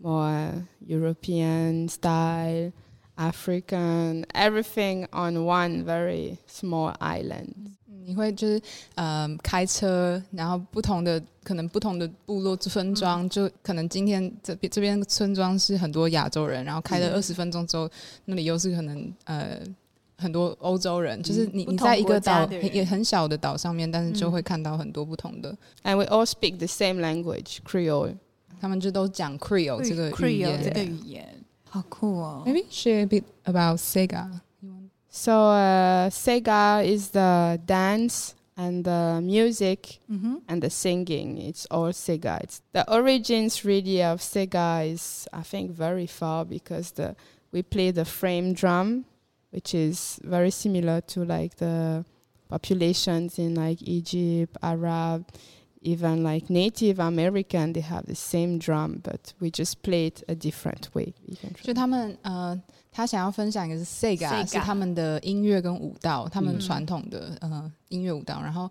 [0.00, 2.72] more European style,
[3.16, 7.52] African, everything on one very small island.
[8.04, 8.62] 你会就是
[8.94, 17.90] 呃开车，然后不同的可能不同的部落村庄，就可能今天这边这边村庄是很多亚洲人，然后开了二十分钟之后，
[18.24, 19.60] 那里又是可能呃。
[20.22, 25.56] 很多欧洲人，就是你你在一个岛也很小的岛上面，但是就会看到很多不同的。
[25.84, 28.16] And we all speak the same language, Creole。
[28.60, 30.60] 他们就都讲 Creole 这个语言。
[30.62, 32.42] 这个语言好酷哦。
[32.44, 34.40] Maybe share a bit about Sega.
[35.10, 40.38] So uh, Sega is the dance and the music mm-hmm.
[40.48, 41.38] and the singing.
[41.38, 42.40] It's all Sega.
[42.42, 47.14] It's the origins really of Sega is I think very far because the
[47.52, 49.04] we play the frame drum
[49.52, 52.04] which is very similar to like the
[52.48, 55.24] populations in like Egypt, Arab,
[55.80, 60.34] even like Native American, they have the same drum, but we just play it a
[60.34, 61.14] different way.
[61.62, 68.70] 就他们呃，他想要分享一个是 Sega，是他们的音乐跟舞蹈，他们传统的呃音乐舞蹈，然后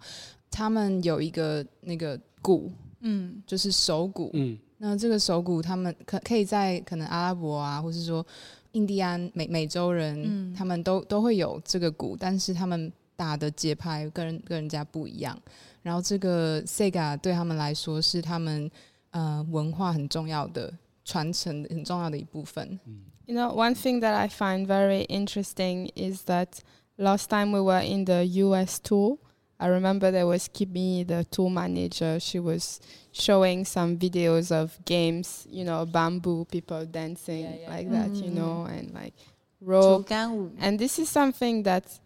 [0.51, 8.23] 他们有一个那个鼓，嗯，就是手鼓，嗯，那这个手鼓他们可可以在可能阿拉伯啊，或是说。
[8.72, 15.38] 印第安美美洲人，嗯、他们都都会有这个鼓，但是他们打的节拍跟人跟人家不一样。
[15.82, 18.70] 然后这个 Sega 对他们来说是他们
[19.10, 20.72] 呃文化很重要的
[21.04, 22.78] 传承很重要的一部分。
[23.26, 26.58] You know, one thing that I find very interesting is that
[26.96, 29.18] last time we were in the US tour,
[29.61, 32.19] I remember there was Kimi, the tour manager.
[32.19, 32.79] She was
[33.11, 37.69] showing some videos of games, you know, bamboo people dancing yeah, yeah.
[37.69, 37.91] like mm.
[37.91, 38.35] that, you mm-hmm.
[38.35, 39.15] know, and like
[39.61, 40.11] rope.
[40.11, 41.99] And this is something that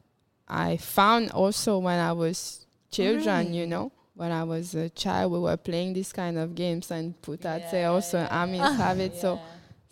[0.47, 3.91] I found also when I was children, you know.
[4.13, 7.69] When I was a child, we were playing this kind of games and put yeah,
[7.71, 9.15] say also yeah, Amis have it.
[9.15, 9.39] So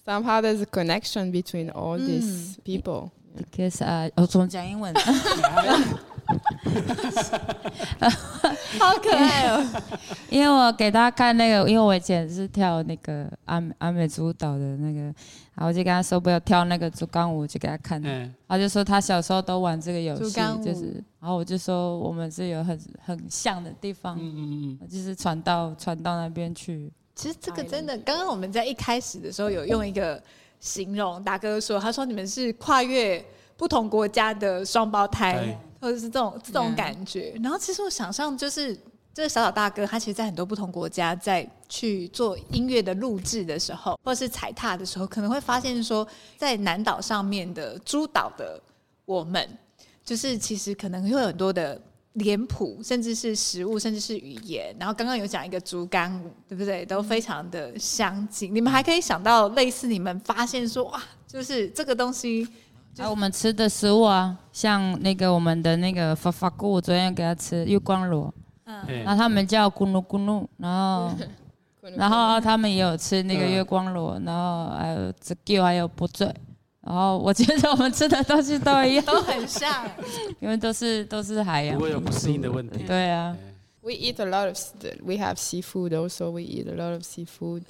[0.05, 2.05] somehow there's a connection between all mm.
[2.05, 3.11] these people.
[3.35, 4.93] Because uh, 我从讲英文。
[8.78, 9.62] 好可爱哦！
[10.28, 18.00] 因为我给他看那个，因为我以前是跳那个阿阿美族舞蹈的那个，然后我就跟他说不要跳那个竹竿舞，就给他看。
[18.04, 20.22] 嗯，他就说他小时候都玩这个游戏，
[20.64, 26.90] 就是，然后我就说我们是有很很像的地方，嗯嗯嗯，就是传到传到那边去。
[27.14, 30.20] 其实这个真的，刚刚我们在一开始的时候有用一个
[30.58, 33.24] 形容，大哥说，他说你们是跨越
[33.56, 35.56] 不同国家的双胞胎。
[35.84, 38.74] 或者是这种这种感觉，然后其实我想象就是
[39.12, 46.08] 这个小岛大哥，他其实，在很多不同国家在去做音乐的录制的时候，或者是踩踏的时候，可能会发现说，
[46.38, 48.58] 在南岛上面的诸岛的
[49.04, 49.46] 我们，
[50.02, 51.78] 就是其实可能会有很多的
[52.14, 54.74] 脸谱，甚至是食物，甚至是语言。
[54.80, 56.86] 然后刚刚有讲一个竹竿舞，对不对？
[56.86, 58.54] 都非常的相近。
[58.54, 62.48] 你们还可以想到类似，你们发现说，哇，就是这个东西。
[62.98, 68.32] 啊，我们吃的食物啊，像那个我们的那个法法菇，我昨天给他吃月光螺，
[68.64, 71.10] 嗯，然后他们叫咕噜咕噜，然后
[71.96, 76.32] 然后他们也有吃那个月光螺，然后还有这个还有不醉，
[76.82, 79.84] 然后我觉得我们吃的东西都一样， 都很像，
[80.40, 82.84] 因为都是都是海洋，不会有不适应的问题。
[82.84, 83.36] 对啊
[83.82, 84.56] ，We eat a lot of,
[85.02, 86.30] we have seafood also.
[86.30, 87.64] We eat a lot of seafood,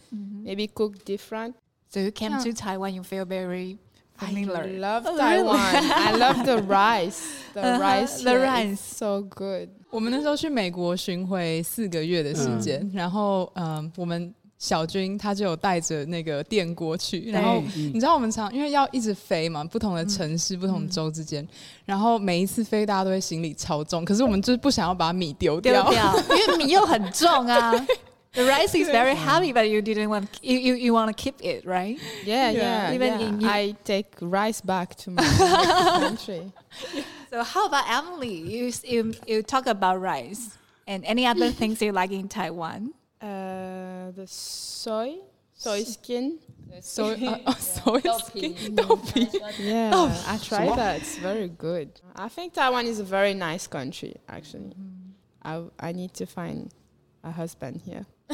[0.44, 1.54] maybe cook different.
[1.88, 3.78] So you came to Taiwan, you feel very
[4.16, 4.44] I
[4.78, 5.58] love Taiwan.
[5.58, 7.20] I love the rice.
[7.52, 9.68] The rice, the rice, so good.
[9.90, 21.46] 我们那时候去美国巡回四个月的时间，然后嗯，我们小军他就有带着那个电锅去，然后你知道我们常因为要一直飞嘛，不同的城市、不同州之间，
[21.84, 27.72] 然后每一次飞大家都会行李超重，可是我们就是不想要把米丢掉，因为米又很重啊。
[28.34, 31.36] The rice is very heavy, but you didn't want you you, you want to keep
[31.42, 31.98] it, right?
[32.24, 32.92] Yeah, yeah.
[32.92, 33.26] Even yeah.
[33.26, 35.22] In, I take rice back to my
[36.00, 36.52] country.
[37.34, 38.36] So how about Emily?
[38.46, 40.56] You you you talk about rice
[40.86, 42.94] and any other things you like in Taiwan?
[43.20, 45.18] Uh, the soy,
[45.52, 46.38] soy skin.
[46.80, 48.54] Soy, uh, soy skin.
[49.58, 51.00] Yeah, oh, I tried that.
[51.00, 52.00] It's very good.
[52.14, 54.14] I think Taiwan is a very nice country.
[54.28, 55.10] Actually, mm.
[55.42, 56.70] I I need to find
[57.24, 58.06] a husband here.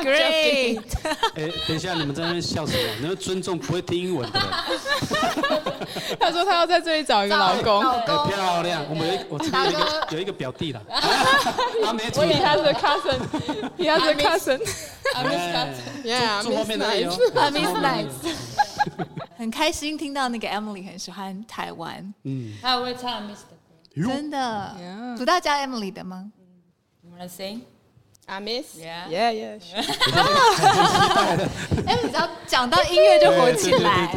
[0.00, 0.80] OK，great。
[1.34, 2.82] 哎，等一下，你们在那边笑什么？
[3.00, 4.48] 你们尊重不会听英文的人。
[6.18, 7.82] 他说他要在这里找一个老公。
[8.28, 10.80] 漂亮，我们有我这边有一个有一个表弟了。
[11.84, 12.20] 他没出。
[12.22, 13.18] He has a cousin.
[13.76, 14.60] He has a cousin.
[15.12, 15.82] I miss cousin.
[16.04, 17.10] Yeah, 坐后面的有。
[17.34, 18.12] I miss nice.
[19.36, 22.14] 很开心听到那个 Emily 很喜欢台湾。
[22.22, 22.56] 嗯。
[22.62, 23.34] 他会唱歌。
[23.96, 24.76] 真的。
[25.18, 26.30] 主大家 Emily 的吗？
[27.02, 27.62] 你们来 sing。
[28.32, 28.78] I miss.
[28.78, 29.58] 耶耶。
[31.84, 34.14] 哎，你知道，讲到音乐就火起来。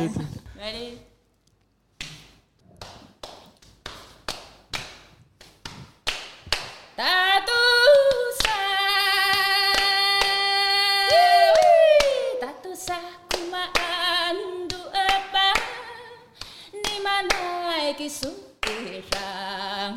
[0.62, 1.00] Ready.
[6.96, 7.52] 大肚
[8.44, 8.54] 山，
[12.40, 12.96] 大肚山，
[16.72, 17.10] 你嘛
[17.72, 18.32] 爱个苏
[18.64, 19.96] 先生。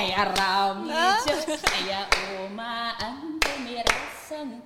[0.00, 1.20] Ayo Rama.
[1.84, 2.08] Ya
[2.40, 4.64] Uma antum rasan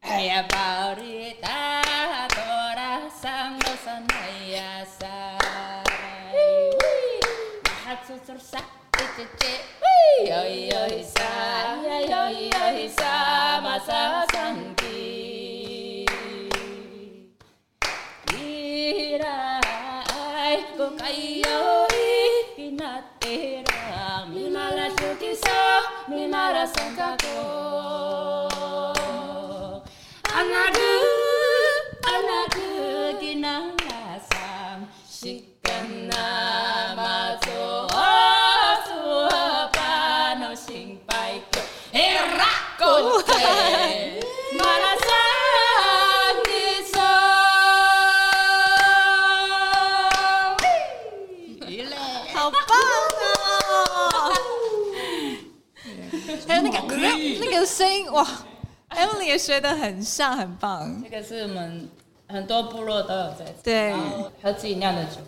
[0.00, 4.08] Ya ayo torasan dosan
[4.48, 5.84] ya saya.
[7.84, 8.64] Hat susur sak
[8.96, 9.52] cece cece.
[10.24, 10.40] Yo
[10.72, 11.28] yo isa,
[11.84, 13.14] yo yo isa
[13.60, 16.08] masa sangki.
[18.24, 19.60] Kira
[20.16, 21.84] ay ko kayo
[22.56, 23.67] pinatira.
[24.96, 25.58] chukiso
[26.08, 27.36] mimara sankako
[30.38, 30.92] anadu
[32.14, 32.66] anadu
[33.20, 34.86] ginangasam
[35.20, 36.24] shikana
[36.96, 39.00] mazo osu
[39.34, 41.60] hapa no shinpai ko
[41.92, 43.44] erakote
[57.68, 58.26] 声音哇
[58.90, 61.02] ，Emily 也学得很像，很棒。
[61.02, 61.88] 这个是我们
[62.26, 63.94] 很多部落都有在吃，对，
[64.42, 65.20] 喝自己酿的酒，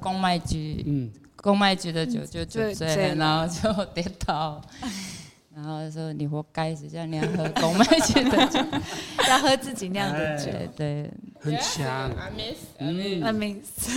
[0.00, 4.62] 公卖局，嗯，公卖局的酒就酒醉，然后就跌倒。
[5.56, 8.60] 然后说你活该，谁叫你要喝公卖局的酒，
[9.26, 11.10] 要喝自己酿的酒，对，
[11.40, 12.10] 很强。
[12.10, 13.96] I miss，嗯，I miss。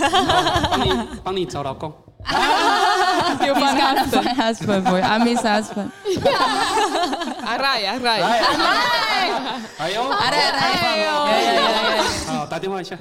[0.70, 1.92] 帮你帮你找老公。
[3.46, 5.88] 又帮他找 husband，Amis husband。
[5.88, 7.39] 阿赖阿赖，
[9.78, 11.12] 哎呦，哎呦，
[12.26, 12.96] 好，打电话一下。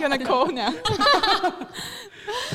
[0.00, 0.72] 跟他抠呢。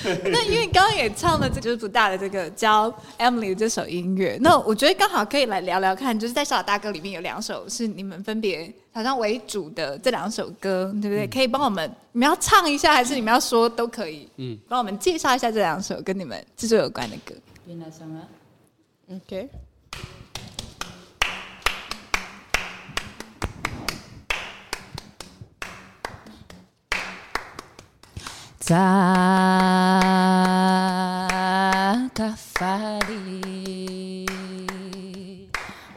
[0.04, 11.28] 那因为刚刚也唱了这个就是不大的这个教 Emily 的这首音乐，那我觉得刚好可以来聊聊看，就是在《小小大哥》里面有两首是你们分别好像为主的这两首歌，对不对？
[11.28, 14.28] 嗯、可以帮我们，你们要唱一下，还是你们要说都可以？
[14.38, 17.36] 嗯，帮我们介绍一下这两首跟你们制作有关的歌。
[19.12, 19.50] OK。
[28.70, 29.10] Takafari,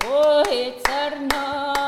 [0.06, 1.81] oh eterno.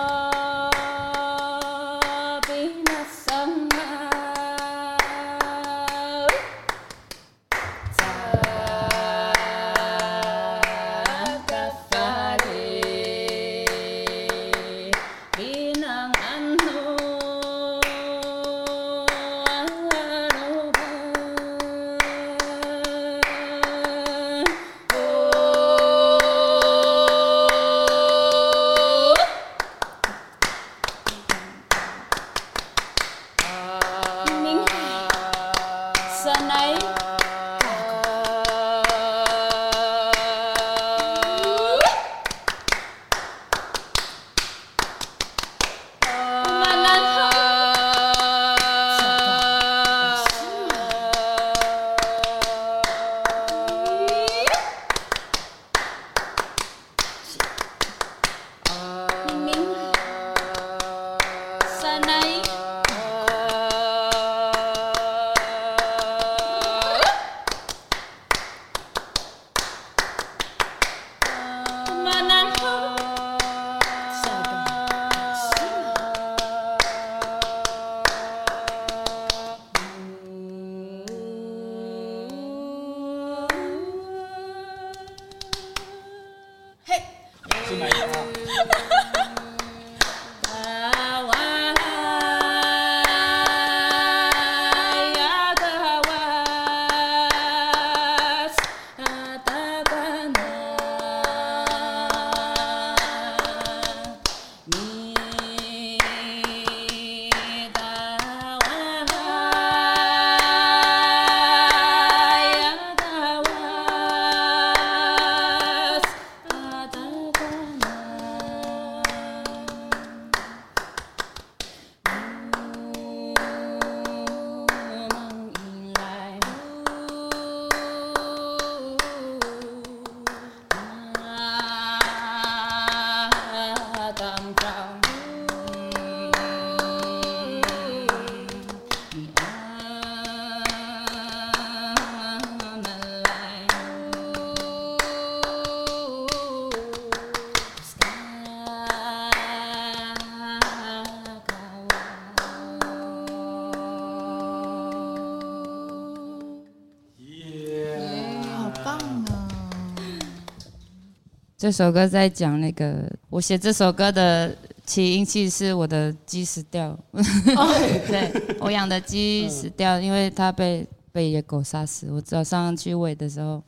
[161.64, 164.54] 这首歌在讲那个，我写这首歌的
[164.84, 166.94] 起因其实是我的鸡死掉。
[168.06, 172.12] 对，我养的鸡死掉，因为它被被野狗杀死。
[172.12, 173.62] 我早上去喂的时候，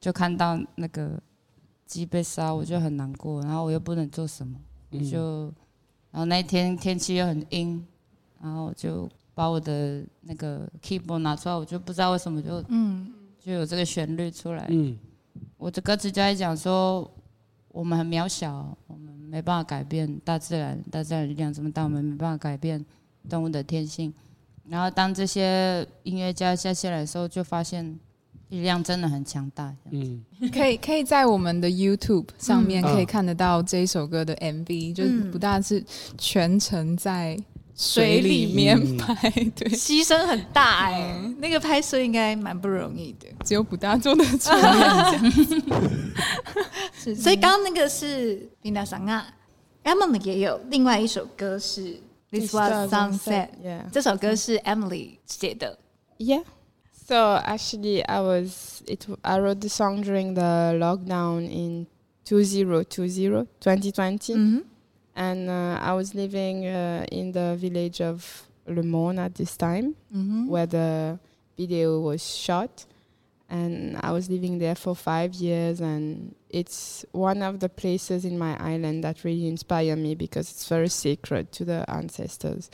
[0.00, 1.20] 就看到那个
[1.84, 3.42] 鸡被杀，我就很难过。
[3.42, 4.58] 然后我又不能做什么，
[4.92, 5.52] 我就，
[6.10, 7.86] 然后那一天天气又很阴，
[8.40, 14.64] 然后就把我的那个 keyboard 拿出来，我就不知道为什么就嗯，就有这个旋律出来。
[14.70, 14.96] 嗯，
[15.58, 17.06] 我的歌词就在讲说。
[17.78, 22.84] 我们很渺小，我们没办法改变大自然，大自然力量这么大，我们没办法改变
[23.28, 24.12] 动物的天性。
[24.68, 27.96] 然后当这些音乐家下下来的时候，就发现
[28.48, 29.72] 力量真的很强大。
[29.92, 35.80] 嗯，可以可以在我们的 YouTube 上面可以看得到这一首歌的 MV，、嗯、就是不大是
[36.18, 37.38] 全程在
[37.78, 45.16] 水里面拍，对，牺牲很大哎、欸，嗯、那个拍摄应该蛮不容易的，只有不大做得出来。
[46.92, 49.32] 是，所以刚刚那个是平达桑啊
[49.84, 51.82] ，Emily 也有另外一首歌是
[52.32, 53.20] 《This Was Sunset》
[53.64, 53.88] ，yeah.
[53.92, 55.78] 这首歌是 Emily 写的。
[56.18, 56.42] Yeah.
[57.06, 59.06] So actually, I was it.
[59.22, 61.86] I wrote the song during the lockdown in
[62.24, 64.34] 2020, 2020.
[64.34, 64.58] Mm-hmm.
[65.18, 69.96] And uh, I was living uh, in the village of Le Mans at this time,
[70.14, 70.46] mm-hmm.
[70.46, 71.18] where the
[71.56, 72.86] video was shot.
[73.50, 78.38] And I was living there for five years, and it's one of the places in
[78.38, 82.70] my island that really inspired me because it's very sacred to the ancestors.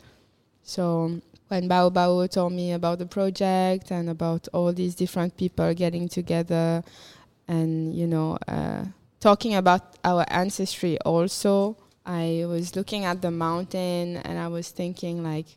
[0.61, 5.73] So when Bao Bao told me about the project and about all these different people
[5.73, 6.83] getting together,
[7.47, 8.83] and you know, uh,
[9.19, 15.23] talking about our ancestry also, I was looking at the mountain and I was thinking
[15.23, 15.47] like,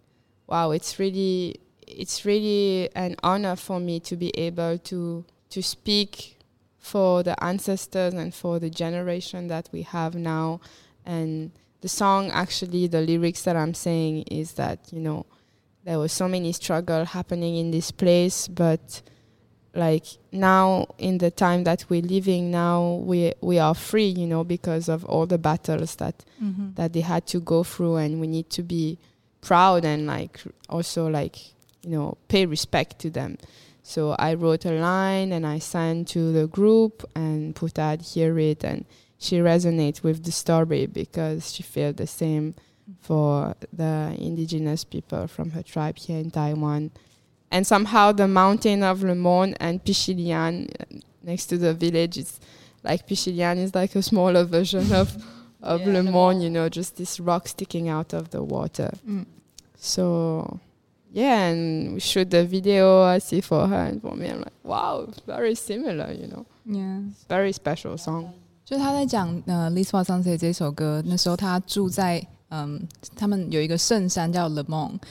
[0.47, 6.39] wow, it's really it's really an honor for me to be able to to speak
[6.79, 10.61] for the ancestors and for the generation that we have now.
[11.05, 15.27] And the song actually the lyrics that I'm saying is that, you know,
[15.85, 19.03] there was so many struggle happening in this place, but
[19.79, 24.43] like now in the time that we're living now we we are free you know
[24.43, 26.71] because of all the battles that mm-hmm.
[26.75, 28.99] that they had to go through and we need to be
[29.41, 31.37] proud and like also like
[31.83, 33.39] you know pay respect to them.
[33.83, 38.63] So i wrote a line and i sent to the group and putad hear it
[38.63, 38.85] and
[39.19, 42.55] she resonates with the story because she felt the same
[43.01, 46.91] for the indigenous people from her tribe here in taiwan
[47.52, 50.68] and somehow the mountain of Le Mans and Pichilian
[51.24, 52.40] next to the village is
[52.84, 55.16] like Pichilian is like a smaller version of
[55.62, 58.92] of yeah, Le Mans, you know, just this rock sticking out of the water.
[59.08, 59.26] Mm.
[59.78, 60.60] So
[61.12, 64.54] yeah, and we shoot the video I see for her and for me I'm like,
[64.64, 66.46] wow, very similar, you know.
[66.66, 67.02] Yeah.
[67.30, 68.34] Very special song.
[68.66, 72.81] 就他在讲呃《This Was Sunset》这首歌，那时候他住在 嗯，
[73.15, 74.65] 他们有一个圣山叫 Le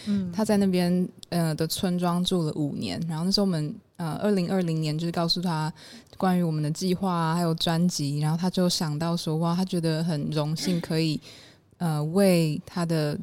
[0.08, 3.00] 嗯，他在那边呃的村庄住了五年。
[3.08, 5.72] 然后那时候我们呃二零二零年就是告诉他
[6.18, 11.20] 关于我们的计划啊，还有专辑，然后他就想到说哇，他觉得很荣幸可以
[11.78, 13.18] 呃为他的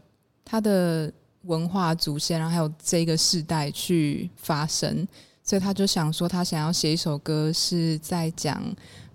[0.44, 1.12] 他的
[1.42, 5.06] 文化祖先，然后还有这个世代去发声，
[5.44, 8.60] 所以他就想说他想要写一首歌是在讲。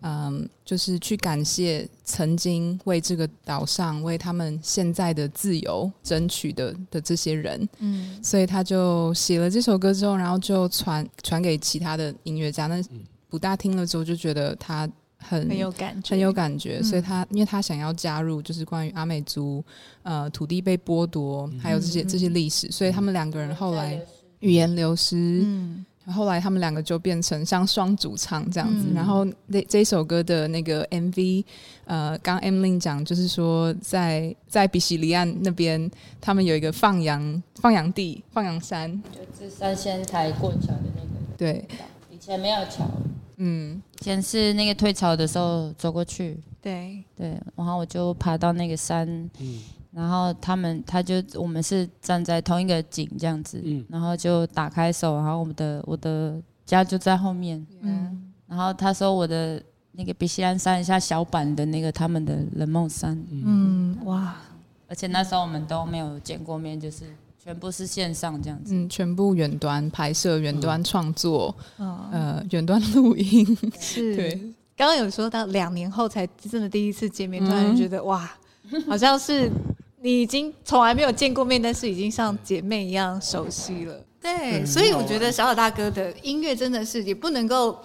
[0.01, 7.67] 嗯，就是去感谢曾经为这个岛上、为他们现在的自由争取的的这些人。
[7.79, 12.67] 嗯，所以他就写了这首歌之后，然后就传传给其他的音乐家。
[12.67, 12.81] 那
[13.27, 16.81] 不大听了之后，就觉得他很很有感觉，很有感觉。
[16.81, 19.61] 所以他因为他想要加入，就是关于阿美族
[20.03, 22.71] 呃土地被剥夺，还有这些这些历史。
[22.71, 24.01] 所以他们两个人后来
[24.39, 25.41] 语言流失。
[25.43, 25.85] 嗯。
[26.11, 31.45] 后来他们两个就变成像双主唱这样子，嗯、然后那这首歌的那个 MV，
[31.85, 35.89] 呃，刚 Emily 讲就是说在在比西里岸那边，
[36.19, 41.09] 他们有一个放羊放羊地放羊山，就是三仙台过桥的那个。
[41.37, 41.65] 对，
[42.09, 42.89] 以前没有桥，
[43.37, 47.03] 嗯，以前是那个退潮的时候走过去，对。
[47.15, 49.07] 对，然后我就爬到那个山，
[49.39, 49.59] 嗯。
[49.91, 59.59] 然后他们，他就我们是站在同一个景这样子，嗯、然后就打开手，然后我们的我的家就在后面，嗯，然后他说我的
[59.93, 64.35] 那个比西安山下小版的那个他们的人梦山，嗯哇，
[64.87, 67.05] 而且那时候我们都没有见过面，就是
[67.43, 73.43] 全部是线上这样子，嗯，全部远端拍摄、远端创作，嗯、呃，远端录音，
[73.79, 74.35] 是，对，
[74.77, 78.31] 刚刚有说到两年后才真的第一次见面，突然觉得、嗯、哇，
[78.87, 79.49] 好像是。
[80.01, 84.01] 你已经从来没有见过面，但是已经像姐妹一样熟悉了。
[84.21, 87.79] 对，所以我觉得小小大哥的音乐真的是也不能够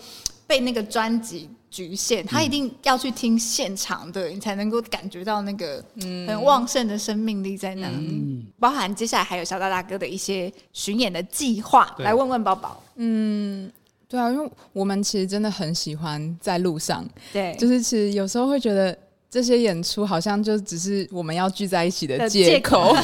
[0.47, 5.85] 被那个专辑局限，他一定要去听现场的，你才能够感觉到那个
[6.27, 7.97] 很旺盛的生命力在那里。
[7.97, 12.83] 嗯，包含接下来还有小小大哥的一些巡演的计划，来问问宝宝。
[12.97, 13.71] 嗯，
[14.09, 18.97] 对啊，因为我们其实真的很喜欢在路上，对，就是其实有时候会觉得。
[19.35, 22.95] 这些演出好像就只是我们要聚在一起的借口，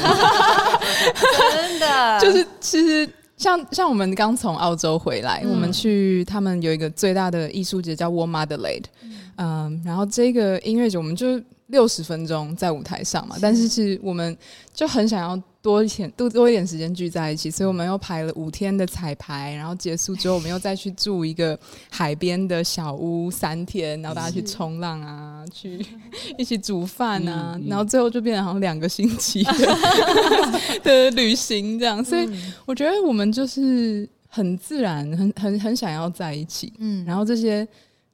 [1.51, 2.19] 真的。
[2.23, 3.05] 就是其实
[3.35, 8.85] 像像我们刚从澳洲回来，嗯、我们去他们有一个最大的艺术节叫 War Madeleine
[9.35, 14.37] 嗯，然后这个音乐节我们就六十分钟在舞台上嘛，但是其实我们
[14.73, 21.57] 就很想要多一点多多一点时间聚在一起，所以我们又排了五天的彩排，然后结束之后，我们又再去住一个
[21.91, 25.85] 海边的小屋三天，然后大家去冲浪啊， 去
[26.37, 32.27] 一起煮饭啊，然后最后就变成好像两个星期的， 的旅行这样，所以
[32.65, 37.67] 我觉得我们就是很自然，很很很想要在一起，嗯，然后这些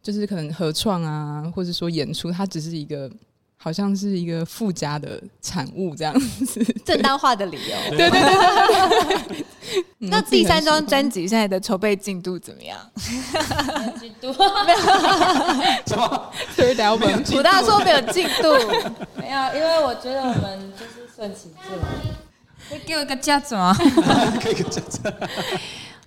[0.04, 3.10] 就是可能合创啊，或者说演出，它只是一个。
[3.68, 7.98] 好像是一个附加的产物这样子，正当化的理由。
[7.98, 9.46] 对 对对，对。
[10.10, 12.80] 那第三张专辑现在的筹备进度怎么样？
[14.00, 14.32] 进度
[14.66, 14.80] 没有。
[15.86, 16.32] 什么？
[16.56, 18.54] 对，等下我们楚大说没有进度，
[19.18, 21.82] 没有，因为我觉得我们就是顺其自然。
[22.70, 23.74] 可以给我一个夹子吗？
[24.42, 25.02] 可以给夹子。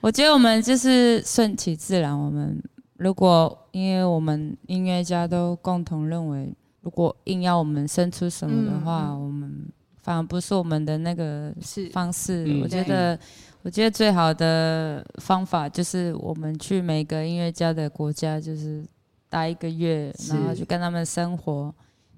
[0.00, 2.18] 我觉得我们就是顺其自然。
[2.18, 2.58] 我们
[2.96, 6.54] 如果因为我们音乐家都共同认为。
[6.82, 9.66] 如果硬要我们生出什么的话，嗯、我们
[10.02, 11.54] 反而不是我们的那个
[11.92, 12.58] 方式。
[12.62, 13.18] 我觉得，
[13.62, 18.82] 我觉得最好的方法就是我们去每个音乐家的国家，就是
[19.28, 21.74] 待一个月，然后去跟他们生活，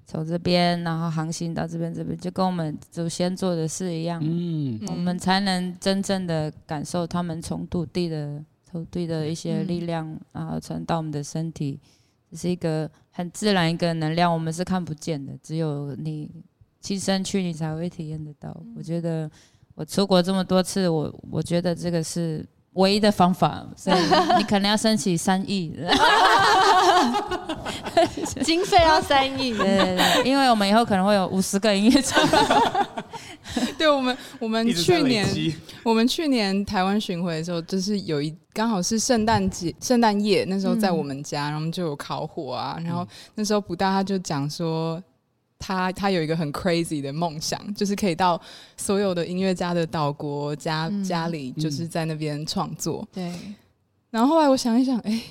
[0.07, 4.21] 从这边然后航行到这边，这边就跟我们祖先做的事一样。
[4.23, 8.41] 嗯，我们才能真正的感受他们从土地的
[8.71, 11.77] 土地的一些力量，然后传到我们的身体。
[12.35, 16.29] 是一个很自然一个能量，我们是看不见的，只有你
[16.79, 18.55] 亲身去，你才会体验得到。
[18.75, 19.29] 我觉得
[19.75, 23.97] 我出国这么多次，我我觉得这个是唯一的方法，所以
[24.37, 25.73] 你可能要申请三亿，
[28.43, 32.17] 经费要三亿， 对对对，因为我们以后可能会有五十个音乐家。
[33.77, 35.27] 对我们，我们去年
[35.83, 42.79] 我们去年台湾巡回的时候，就是有一刚好是圣诞节、圣诞夜，那时候在我们家，然后就有烤火啊。
[42.83, 45.01] 然后那时候卜大他就讲说，
[45.65, 48.39] 他他有一个很 crazy 的梦想，就是可以到
[48.75, 53.07] 所有的音乐家的岛国家家里，就是在那边创作。
[53.13, 53.31] 对。
[54.09, 55.21] 然后后来我想一想，哎，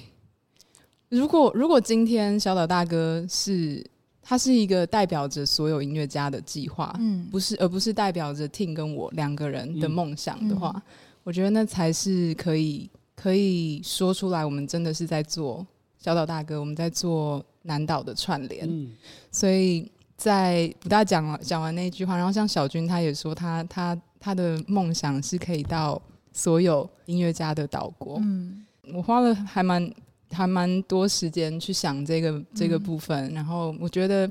[1.10, 3.84] 如果如果今天小岛大哥是。
[4.24, 10.82] 他是一个代表着所有音乐家的计划，嗯，不是，而不是代表着 Tim 跟我两个人的梦想的话，嗯，
[11.24, 14.44] 我觉得那才是可以可以说出来。
[14.44, 15.66] 我们真的是在做
[15.98, 18.64] 小岛大哥，我们在做南岛的串联。
[18.70, 18.92] 嗯，
[19.32, 26.00] 所以在不大讲了讲完那句话，然后像小军他也说他他他的梦想是可以到
[26.32, 28.18] 所有音乐家的岛国。
[28.22, 29.92] 嗯，我花了还蛮。
[30.34, 34.26] 还蛮多时间去想这个这个部分，嗯、然后我觉得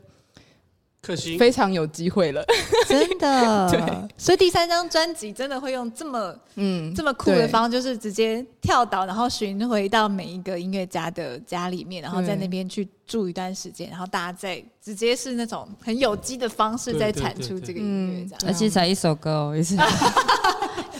[1.01, 2.45] 可惜非常有机会了，
[2.87, 3.69] 真的。
[3.71, 3.81] 对，
[4.17, 18.41] 所以第三张专辑真的会用这么嗯这么酷的方式，就是直接跳岛，然后巡回到每一个音乐家的家里面，然后在那边去住一段时间，然后大家再直接是那种很有机的方式在产出这个音乐，这样。
[18.45, 19.75] 而且才一首歌哦，也是。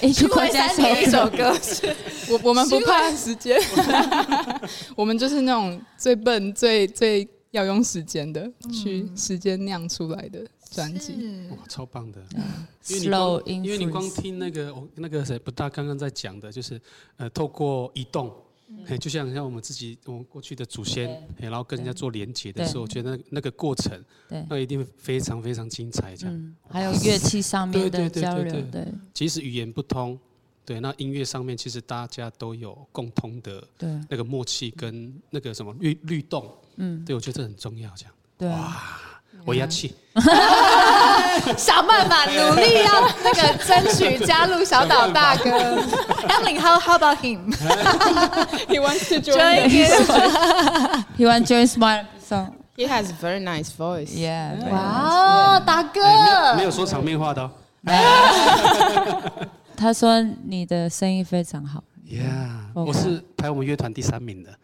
[0.01, 1.55] 一曲快三年一首歌，
[2.27, 3.61] 我我们不怕时间，
[4.95, 11.13] 我们就是那种最笨、最最要用时间的，去时间酿出来的专辑，
[11.51, 12.21] 哇，超棒的！
[12.87, 16.81] 因为你光因为你光听那个那个谁不大刚刚在讲的，就是
[17.17, 18.33] 呃，透过移动。
[18.87, 24.01] 哎，就像像我们自己，我们过去的祖先，然后跟人家做连接的时候，我觉得那那个过程，
[24.49, 26.15] 那一定非常非常精彩。
[26.15, 30.17] 这样，还有乐器上面的交流，对，即使语言不通，
[30.63, 33.61] 对，那音乐上面其实大家都有共通的，
[34.09, 36.49] 那个默契跟那个什么律律动，
[36.81, 37.89] 嗯，对，我觉得这很重要。
[37.95, 38.75] 这样，对哇。
[39.43, 39.91] 我要去，
[41.57, 45.49] 想办法努力要那个争取加入小岛大哥。
[46.27, 49.67] Emily，how how about him？He wants to join.
[51.17, 52.53] He wants to join my song.
[52.77, 54.13] He has a very nice voice.
[54.13, 54.69] Yeah.
[54.69, 57.49] 哇，大哥，没有说场面话的。
[59.75, 61.83] 他说你的声音非常好。
[62.11, 64.59] Yeah，我是排我们乐团第三名的。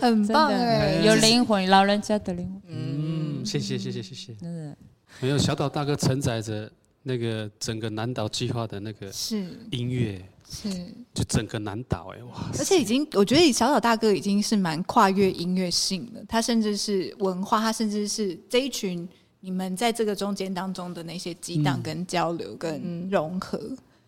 [0.00, 2.62] 很棒哎，有灵魂，老人家的灵魂。
[2.66, 4.76] 嗯谢谢谢谢谢谢，真的。
[5.20, 6.68] 没有小岛大哥承载着
[7.04, 9.46] 那个整个南岛计划的那个是。
[9.70, 10.68] 音乐是。
[11.14, 23.60] 就整个南岛哎哇，而且已经我觉得小岛大哥已经是蛮跨越音乐性的，他甚至是文化，他甚至是这一群你们在这个中间当中的那些激荡跟交流跟融合，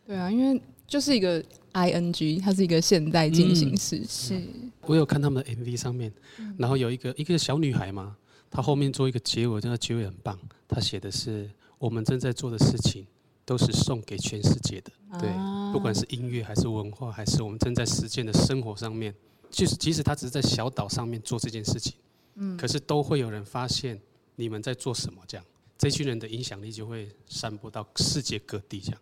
[0.04, 1.42] 对啊，因为就是一个
[1.74, 4.42] ing，它是一个现代进行时，是
[4.82, 6.12] 我有看他们的 MV 上面，
[6.56, 8.16] 然后有一个一个小女孩嘛。
[8.50, 10.38] 她后面做一个结尾，真的结尾很棒。
[10.68, 13.04] 她写的是：我们正在做的事情，
[13.44, 14.92] 都是送给全世界的。
[15.18, 15.28] 对，
[15.72, 19.12] 不管是音乐，还是文化，还是我们正在实践的生活上面，
[19.50, 21.94] 就是即使他只是在小岛上面做这件事情，
[22.36, 24.00] 嗯，可是都会有人发现
[24.36, 25.20] 你们在做什么？
[25.26, 25.44] 这样，
[25.76, 28.78] 这群人的影响力就会散播到世界各地。
[28.78, 29.00] 这样，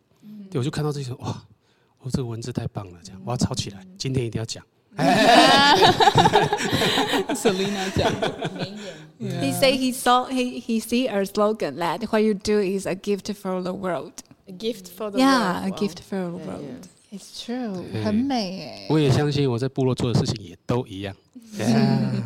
[0.51, 1.47] 对，我就看到这些，哇，
[2.02, 4.64] 我这个文字太棒了，这样，我要抄起来，今天一定要讲。
[7.36, 8.12] Selina 讲，
[9.20, 13.32] He say he saw he he see our slogan that what you do is a gift
[13.34, 14.14] for the world.
[14.48, 15.74] A gift for the yeah, world.
[15.74, 16.88] a gift for the world.
[17.12, 18.88] It's true，很美诶。
[18.90, 21.16] 我也相信我在部落做的事情也都一样。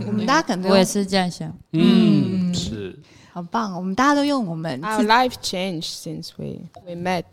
[0.07, 1.53] 我们大家可能我也是这样想。
[1.73, 2.97] 嗯，是。
[3.33, 4.81] 好棒，我们大家都用我们。
[4.81, 7.25] Our life changed since we we met,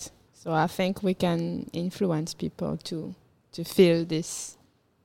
[0.44, 3.14] So I think we can influence people to
[3.54, 4.56] to feel this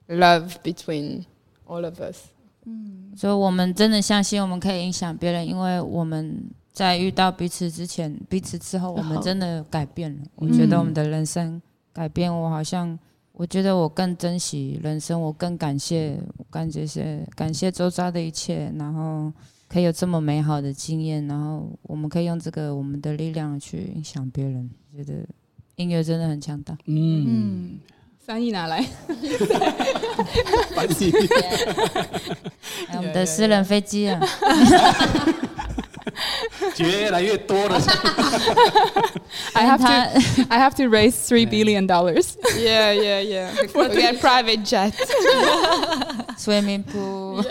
[0.08, 1.26] love between
[1.66, 2.24] all of us。
[2.64, 10.22] 嗯，所以我们真的相信我们可以影响别人，因为我们在遇到彼此之前、彼此之后，我们真的改变了。
[10.34, 11.62] 我觉得我们的人生。
[11.90, 12.96] 改变我，好像
[13.32, 16.16] 我觉得我更珍惜人生，我更感谢，
[16.48, 19.32] 感谢感谢周遭的一切，然后
[19.68, 24.70] 可以有这么美好的经验，然后我们可以用这个我们的力量去影响别人。
[24.96, 25.24] 觉得
[25.76, 26.76] 音乐真的很强大。
[26.86, 27.78] 嗯，
[28.18, 28.82] 翻译拿来，
[30.74, 31.12] 翻译，
[32.88, 34.20] 还有我们的私人飞机啊。
[36.78, 37.80] 越来越多了。
[39.52, 42.36] I have to, I have to raise three billion dollars.
[42.56, 43.50] Yeah, yeah, yeah.
[43.74, 44.94] We get private jet,
[46.36, 47.44] swimming pool.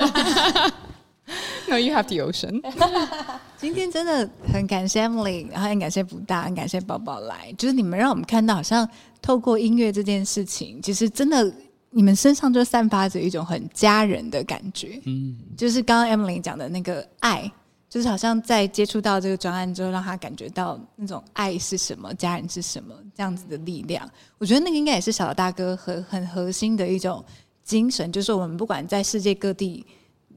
[1.68, 2.62] No, you have the ocean.
[3.58, 8.88] 今天真的很感谢 Emily，然后很感谢不大，很感谢宝宝来，就是你们让我们看到，好像
[9.22, 11.54] 透过音乐这件事情，其实真的
[11.90, 15.02] 你们身上就散发着一种很家人的感觉。
[15.06, 17.52] 嗯，就是刚刚 Emily 讲的那个爱。
[17.90, 24.08] 就是好像在接触到这个专案之后，让他感觉到那种爱是什么，家人是什么这样子的力量。
[24.38, 27.24] 我觉得那个应该也是小大哥很很核心的一种
[27.64, 29.86] 精神，就是我们不管在世界各地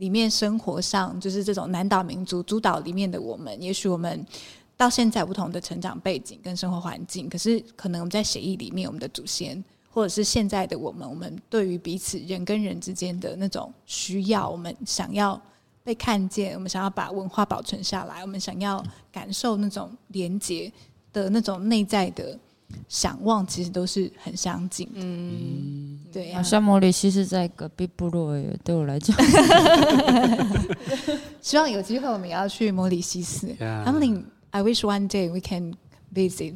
[0.00, 4.26] 里面生活上，就是这种南岛民族主岛里面的我们，也许我们
[4.76, 15.40] 到现在不同的成长背景跟生活环境，可是可能我们在协议里面，我们的祖先或者是现在的我们，我们对于彼此人跟人之间的那种需要，我们想要。
[15.82, 20.70] 被看见，我们想要把文化保存下来，我们想要感受那种连接
[21.10, 22.38] 的那种内在的
[22.88, 24.88] 想望，其实都是很相近。
[24.94, 26.36] 嗯，对、啊。
[26.36, 29.16] 好像摩里西是在隔壁部落耶，对我来讲。
[31.40, 33.46] 希望有机会我们也要去摩里西斯。
[33.60, 35.74] I'm thinking, I wish one day we can
[36.12, 36.54] visit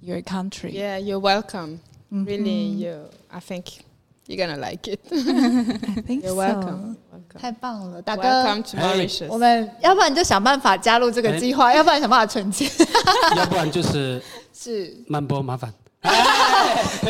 [0.00, 0.72] your country.
[0.72, 1.80] Yeah, you're welcome.
[2.10, 3.10] Really, you.
[3.28, 3.84] I think.
[4.28, 4.98] You're gonna like it.
[5.12, 6.96] I think You're welcome.
[7.36, 7.40] Welcome.
[7.40, 8.22] 太棒了，大哥。
[8.22, 9.26] Welcome to Mauritius.
[9.28, 12.70] 我们要不然就想办法加入这个计划，要不然想办法存钱，
[13.36, 14.20] 要不然就是
[14.52, 15.72] 是慢播麻烦，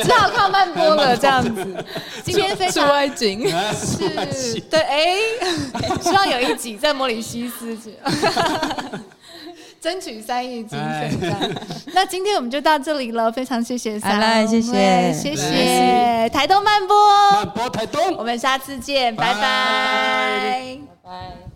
[0.02, 1.84] 只好靠慢播了这样子。
[2.24, 5.16] 今天非常出外景是，对，哎，
[6.02, 7.94] 希望有一集在摩里西斯去。
[9.86, 11.56] 争取三亿精神。
[11.94, 16.28] 那今天我们就到这里了，非常谢谢三位，谢谢，谢谢。
[16.30, 16.96] 台东慢播，
[17.34, 21.55] 慢播台东，我们下次见，拜拜，拜拜。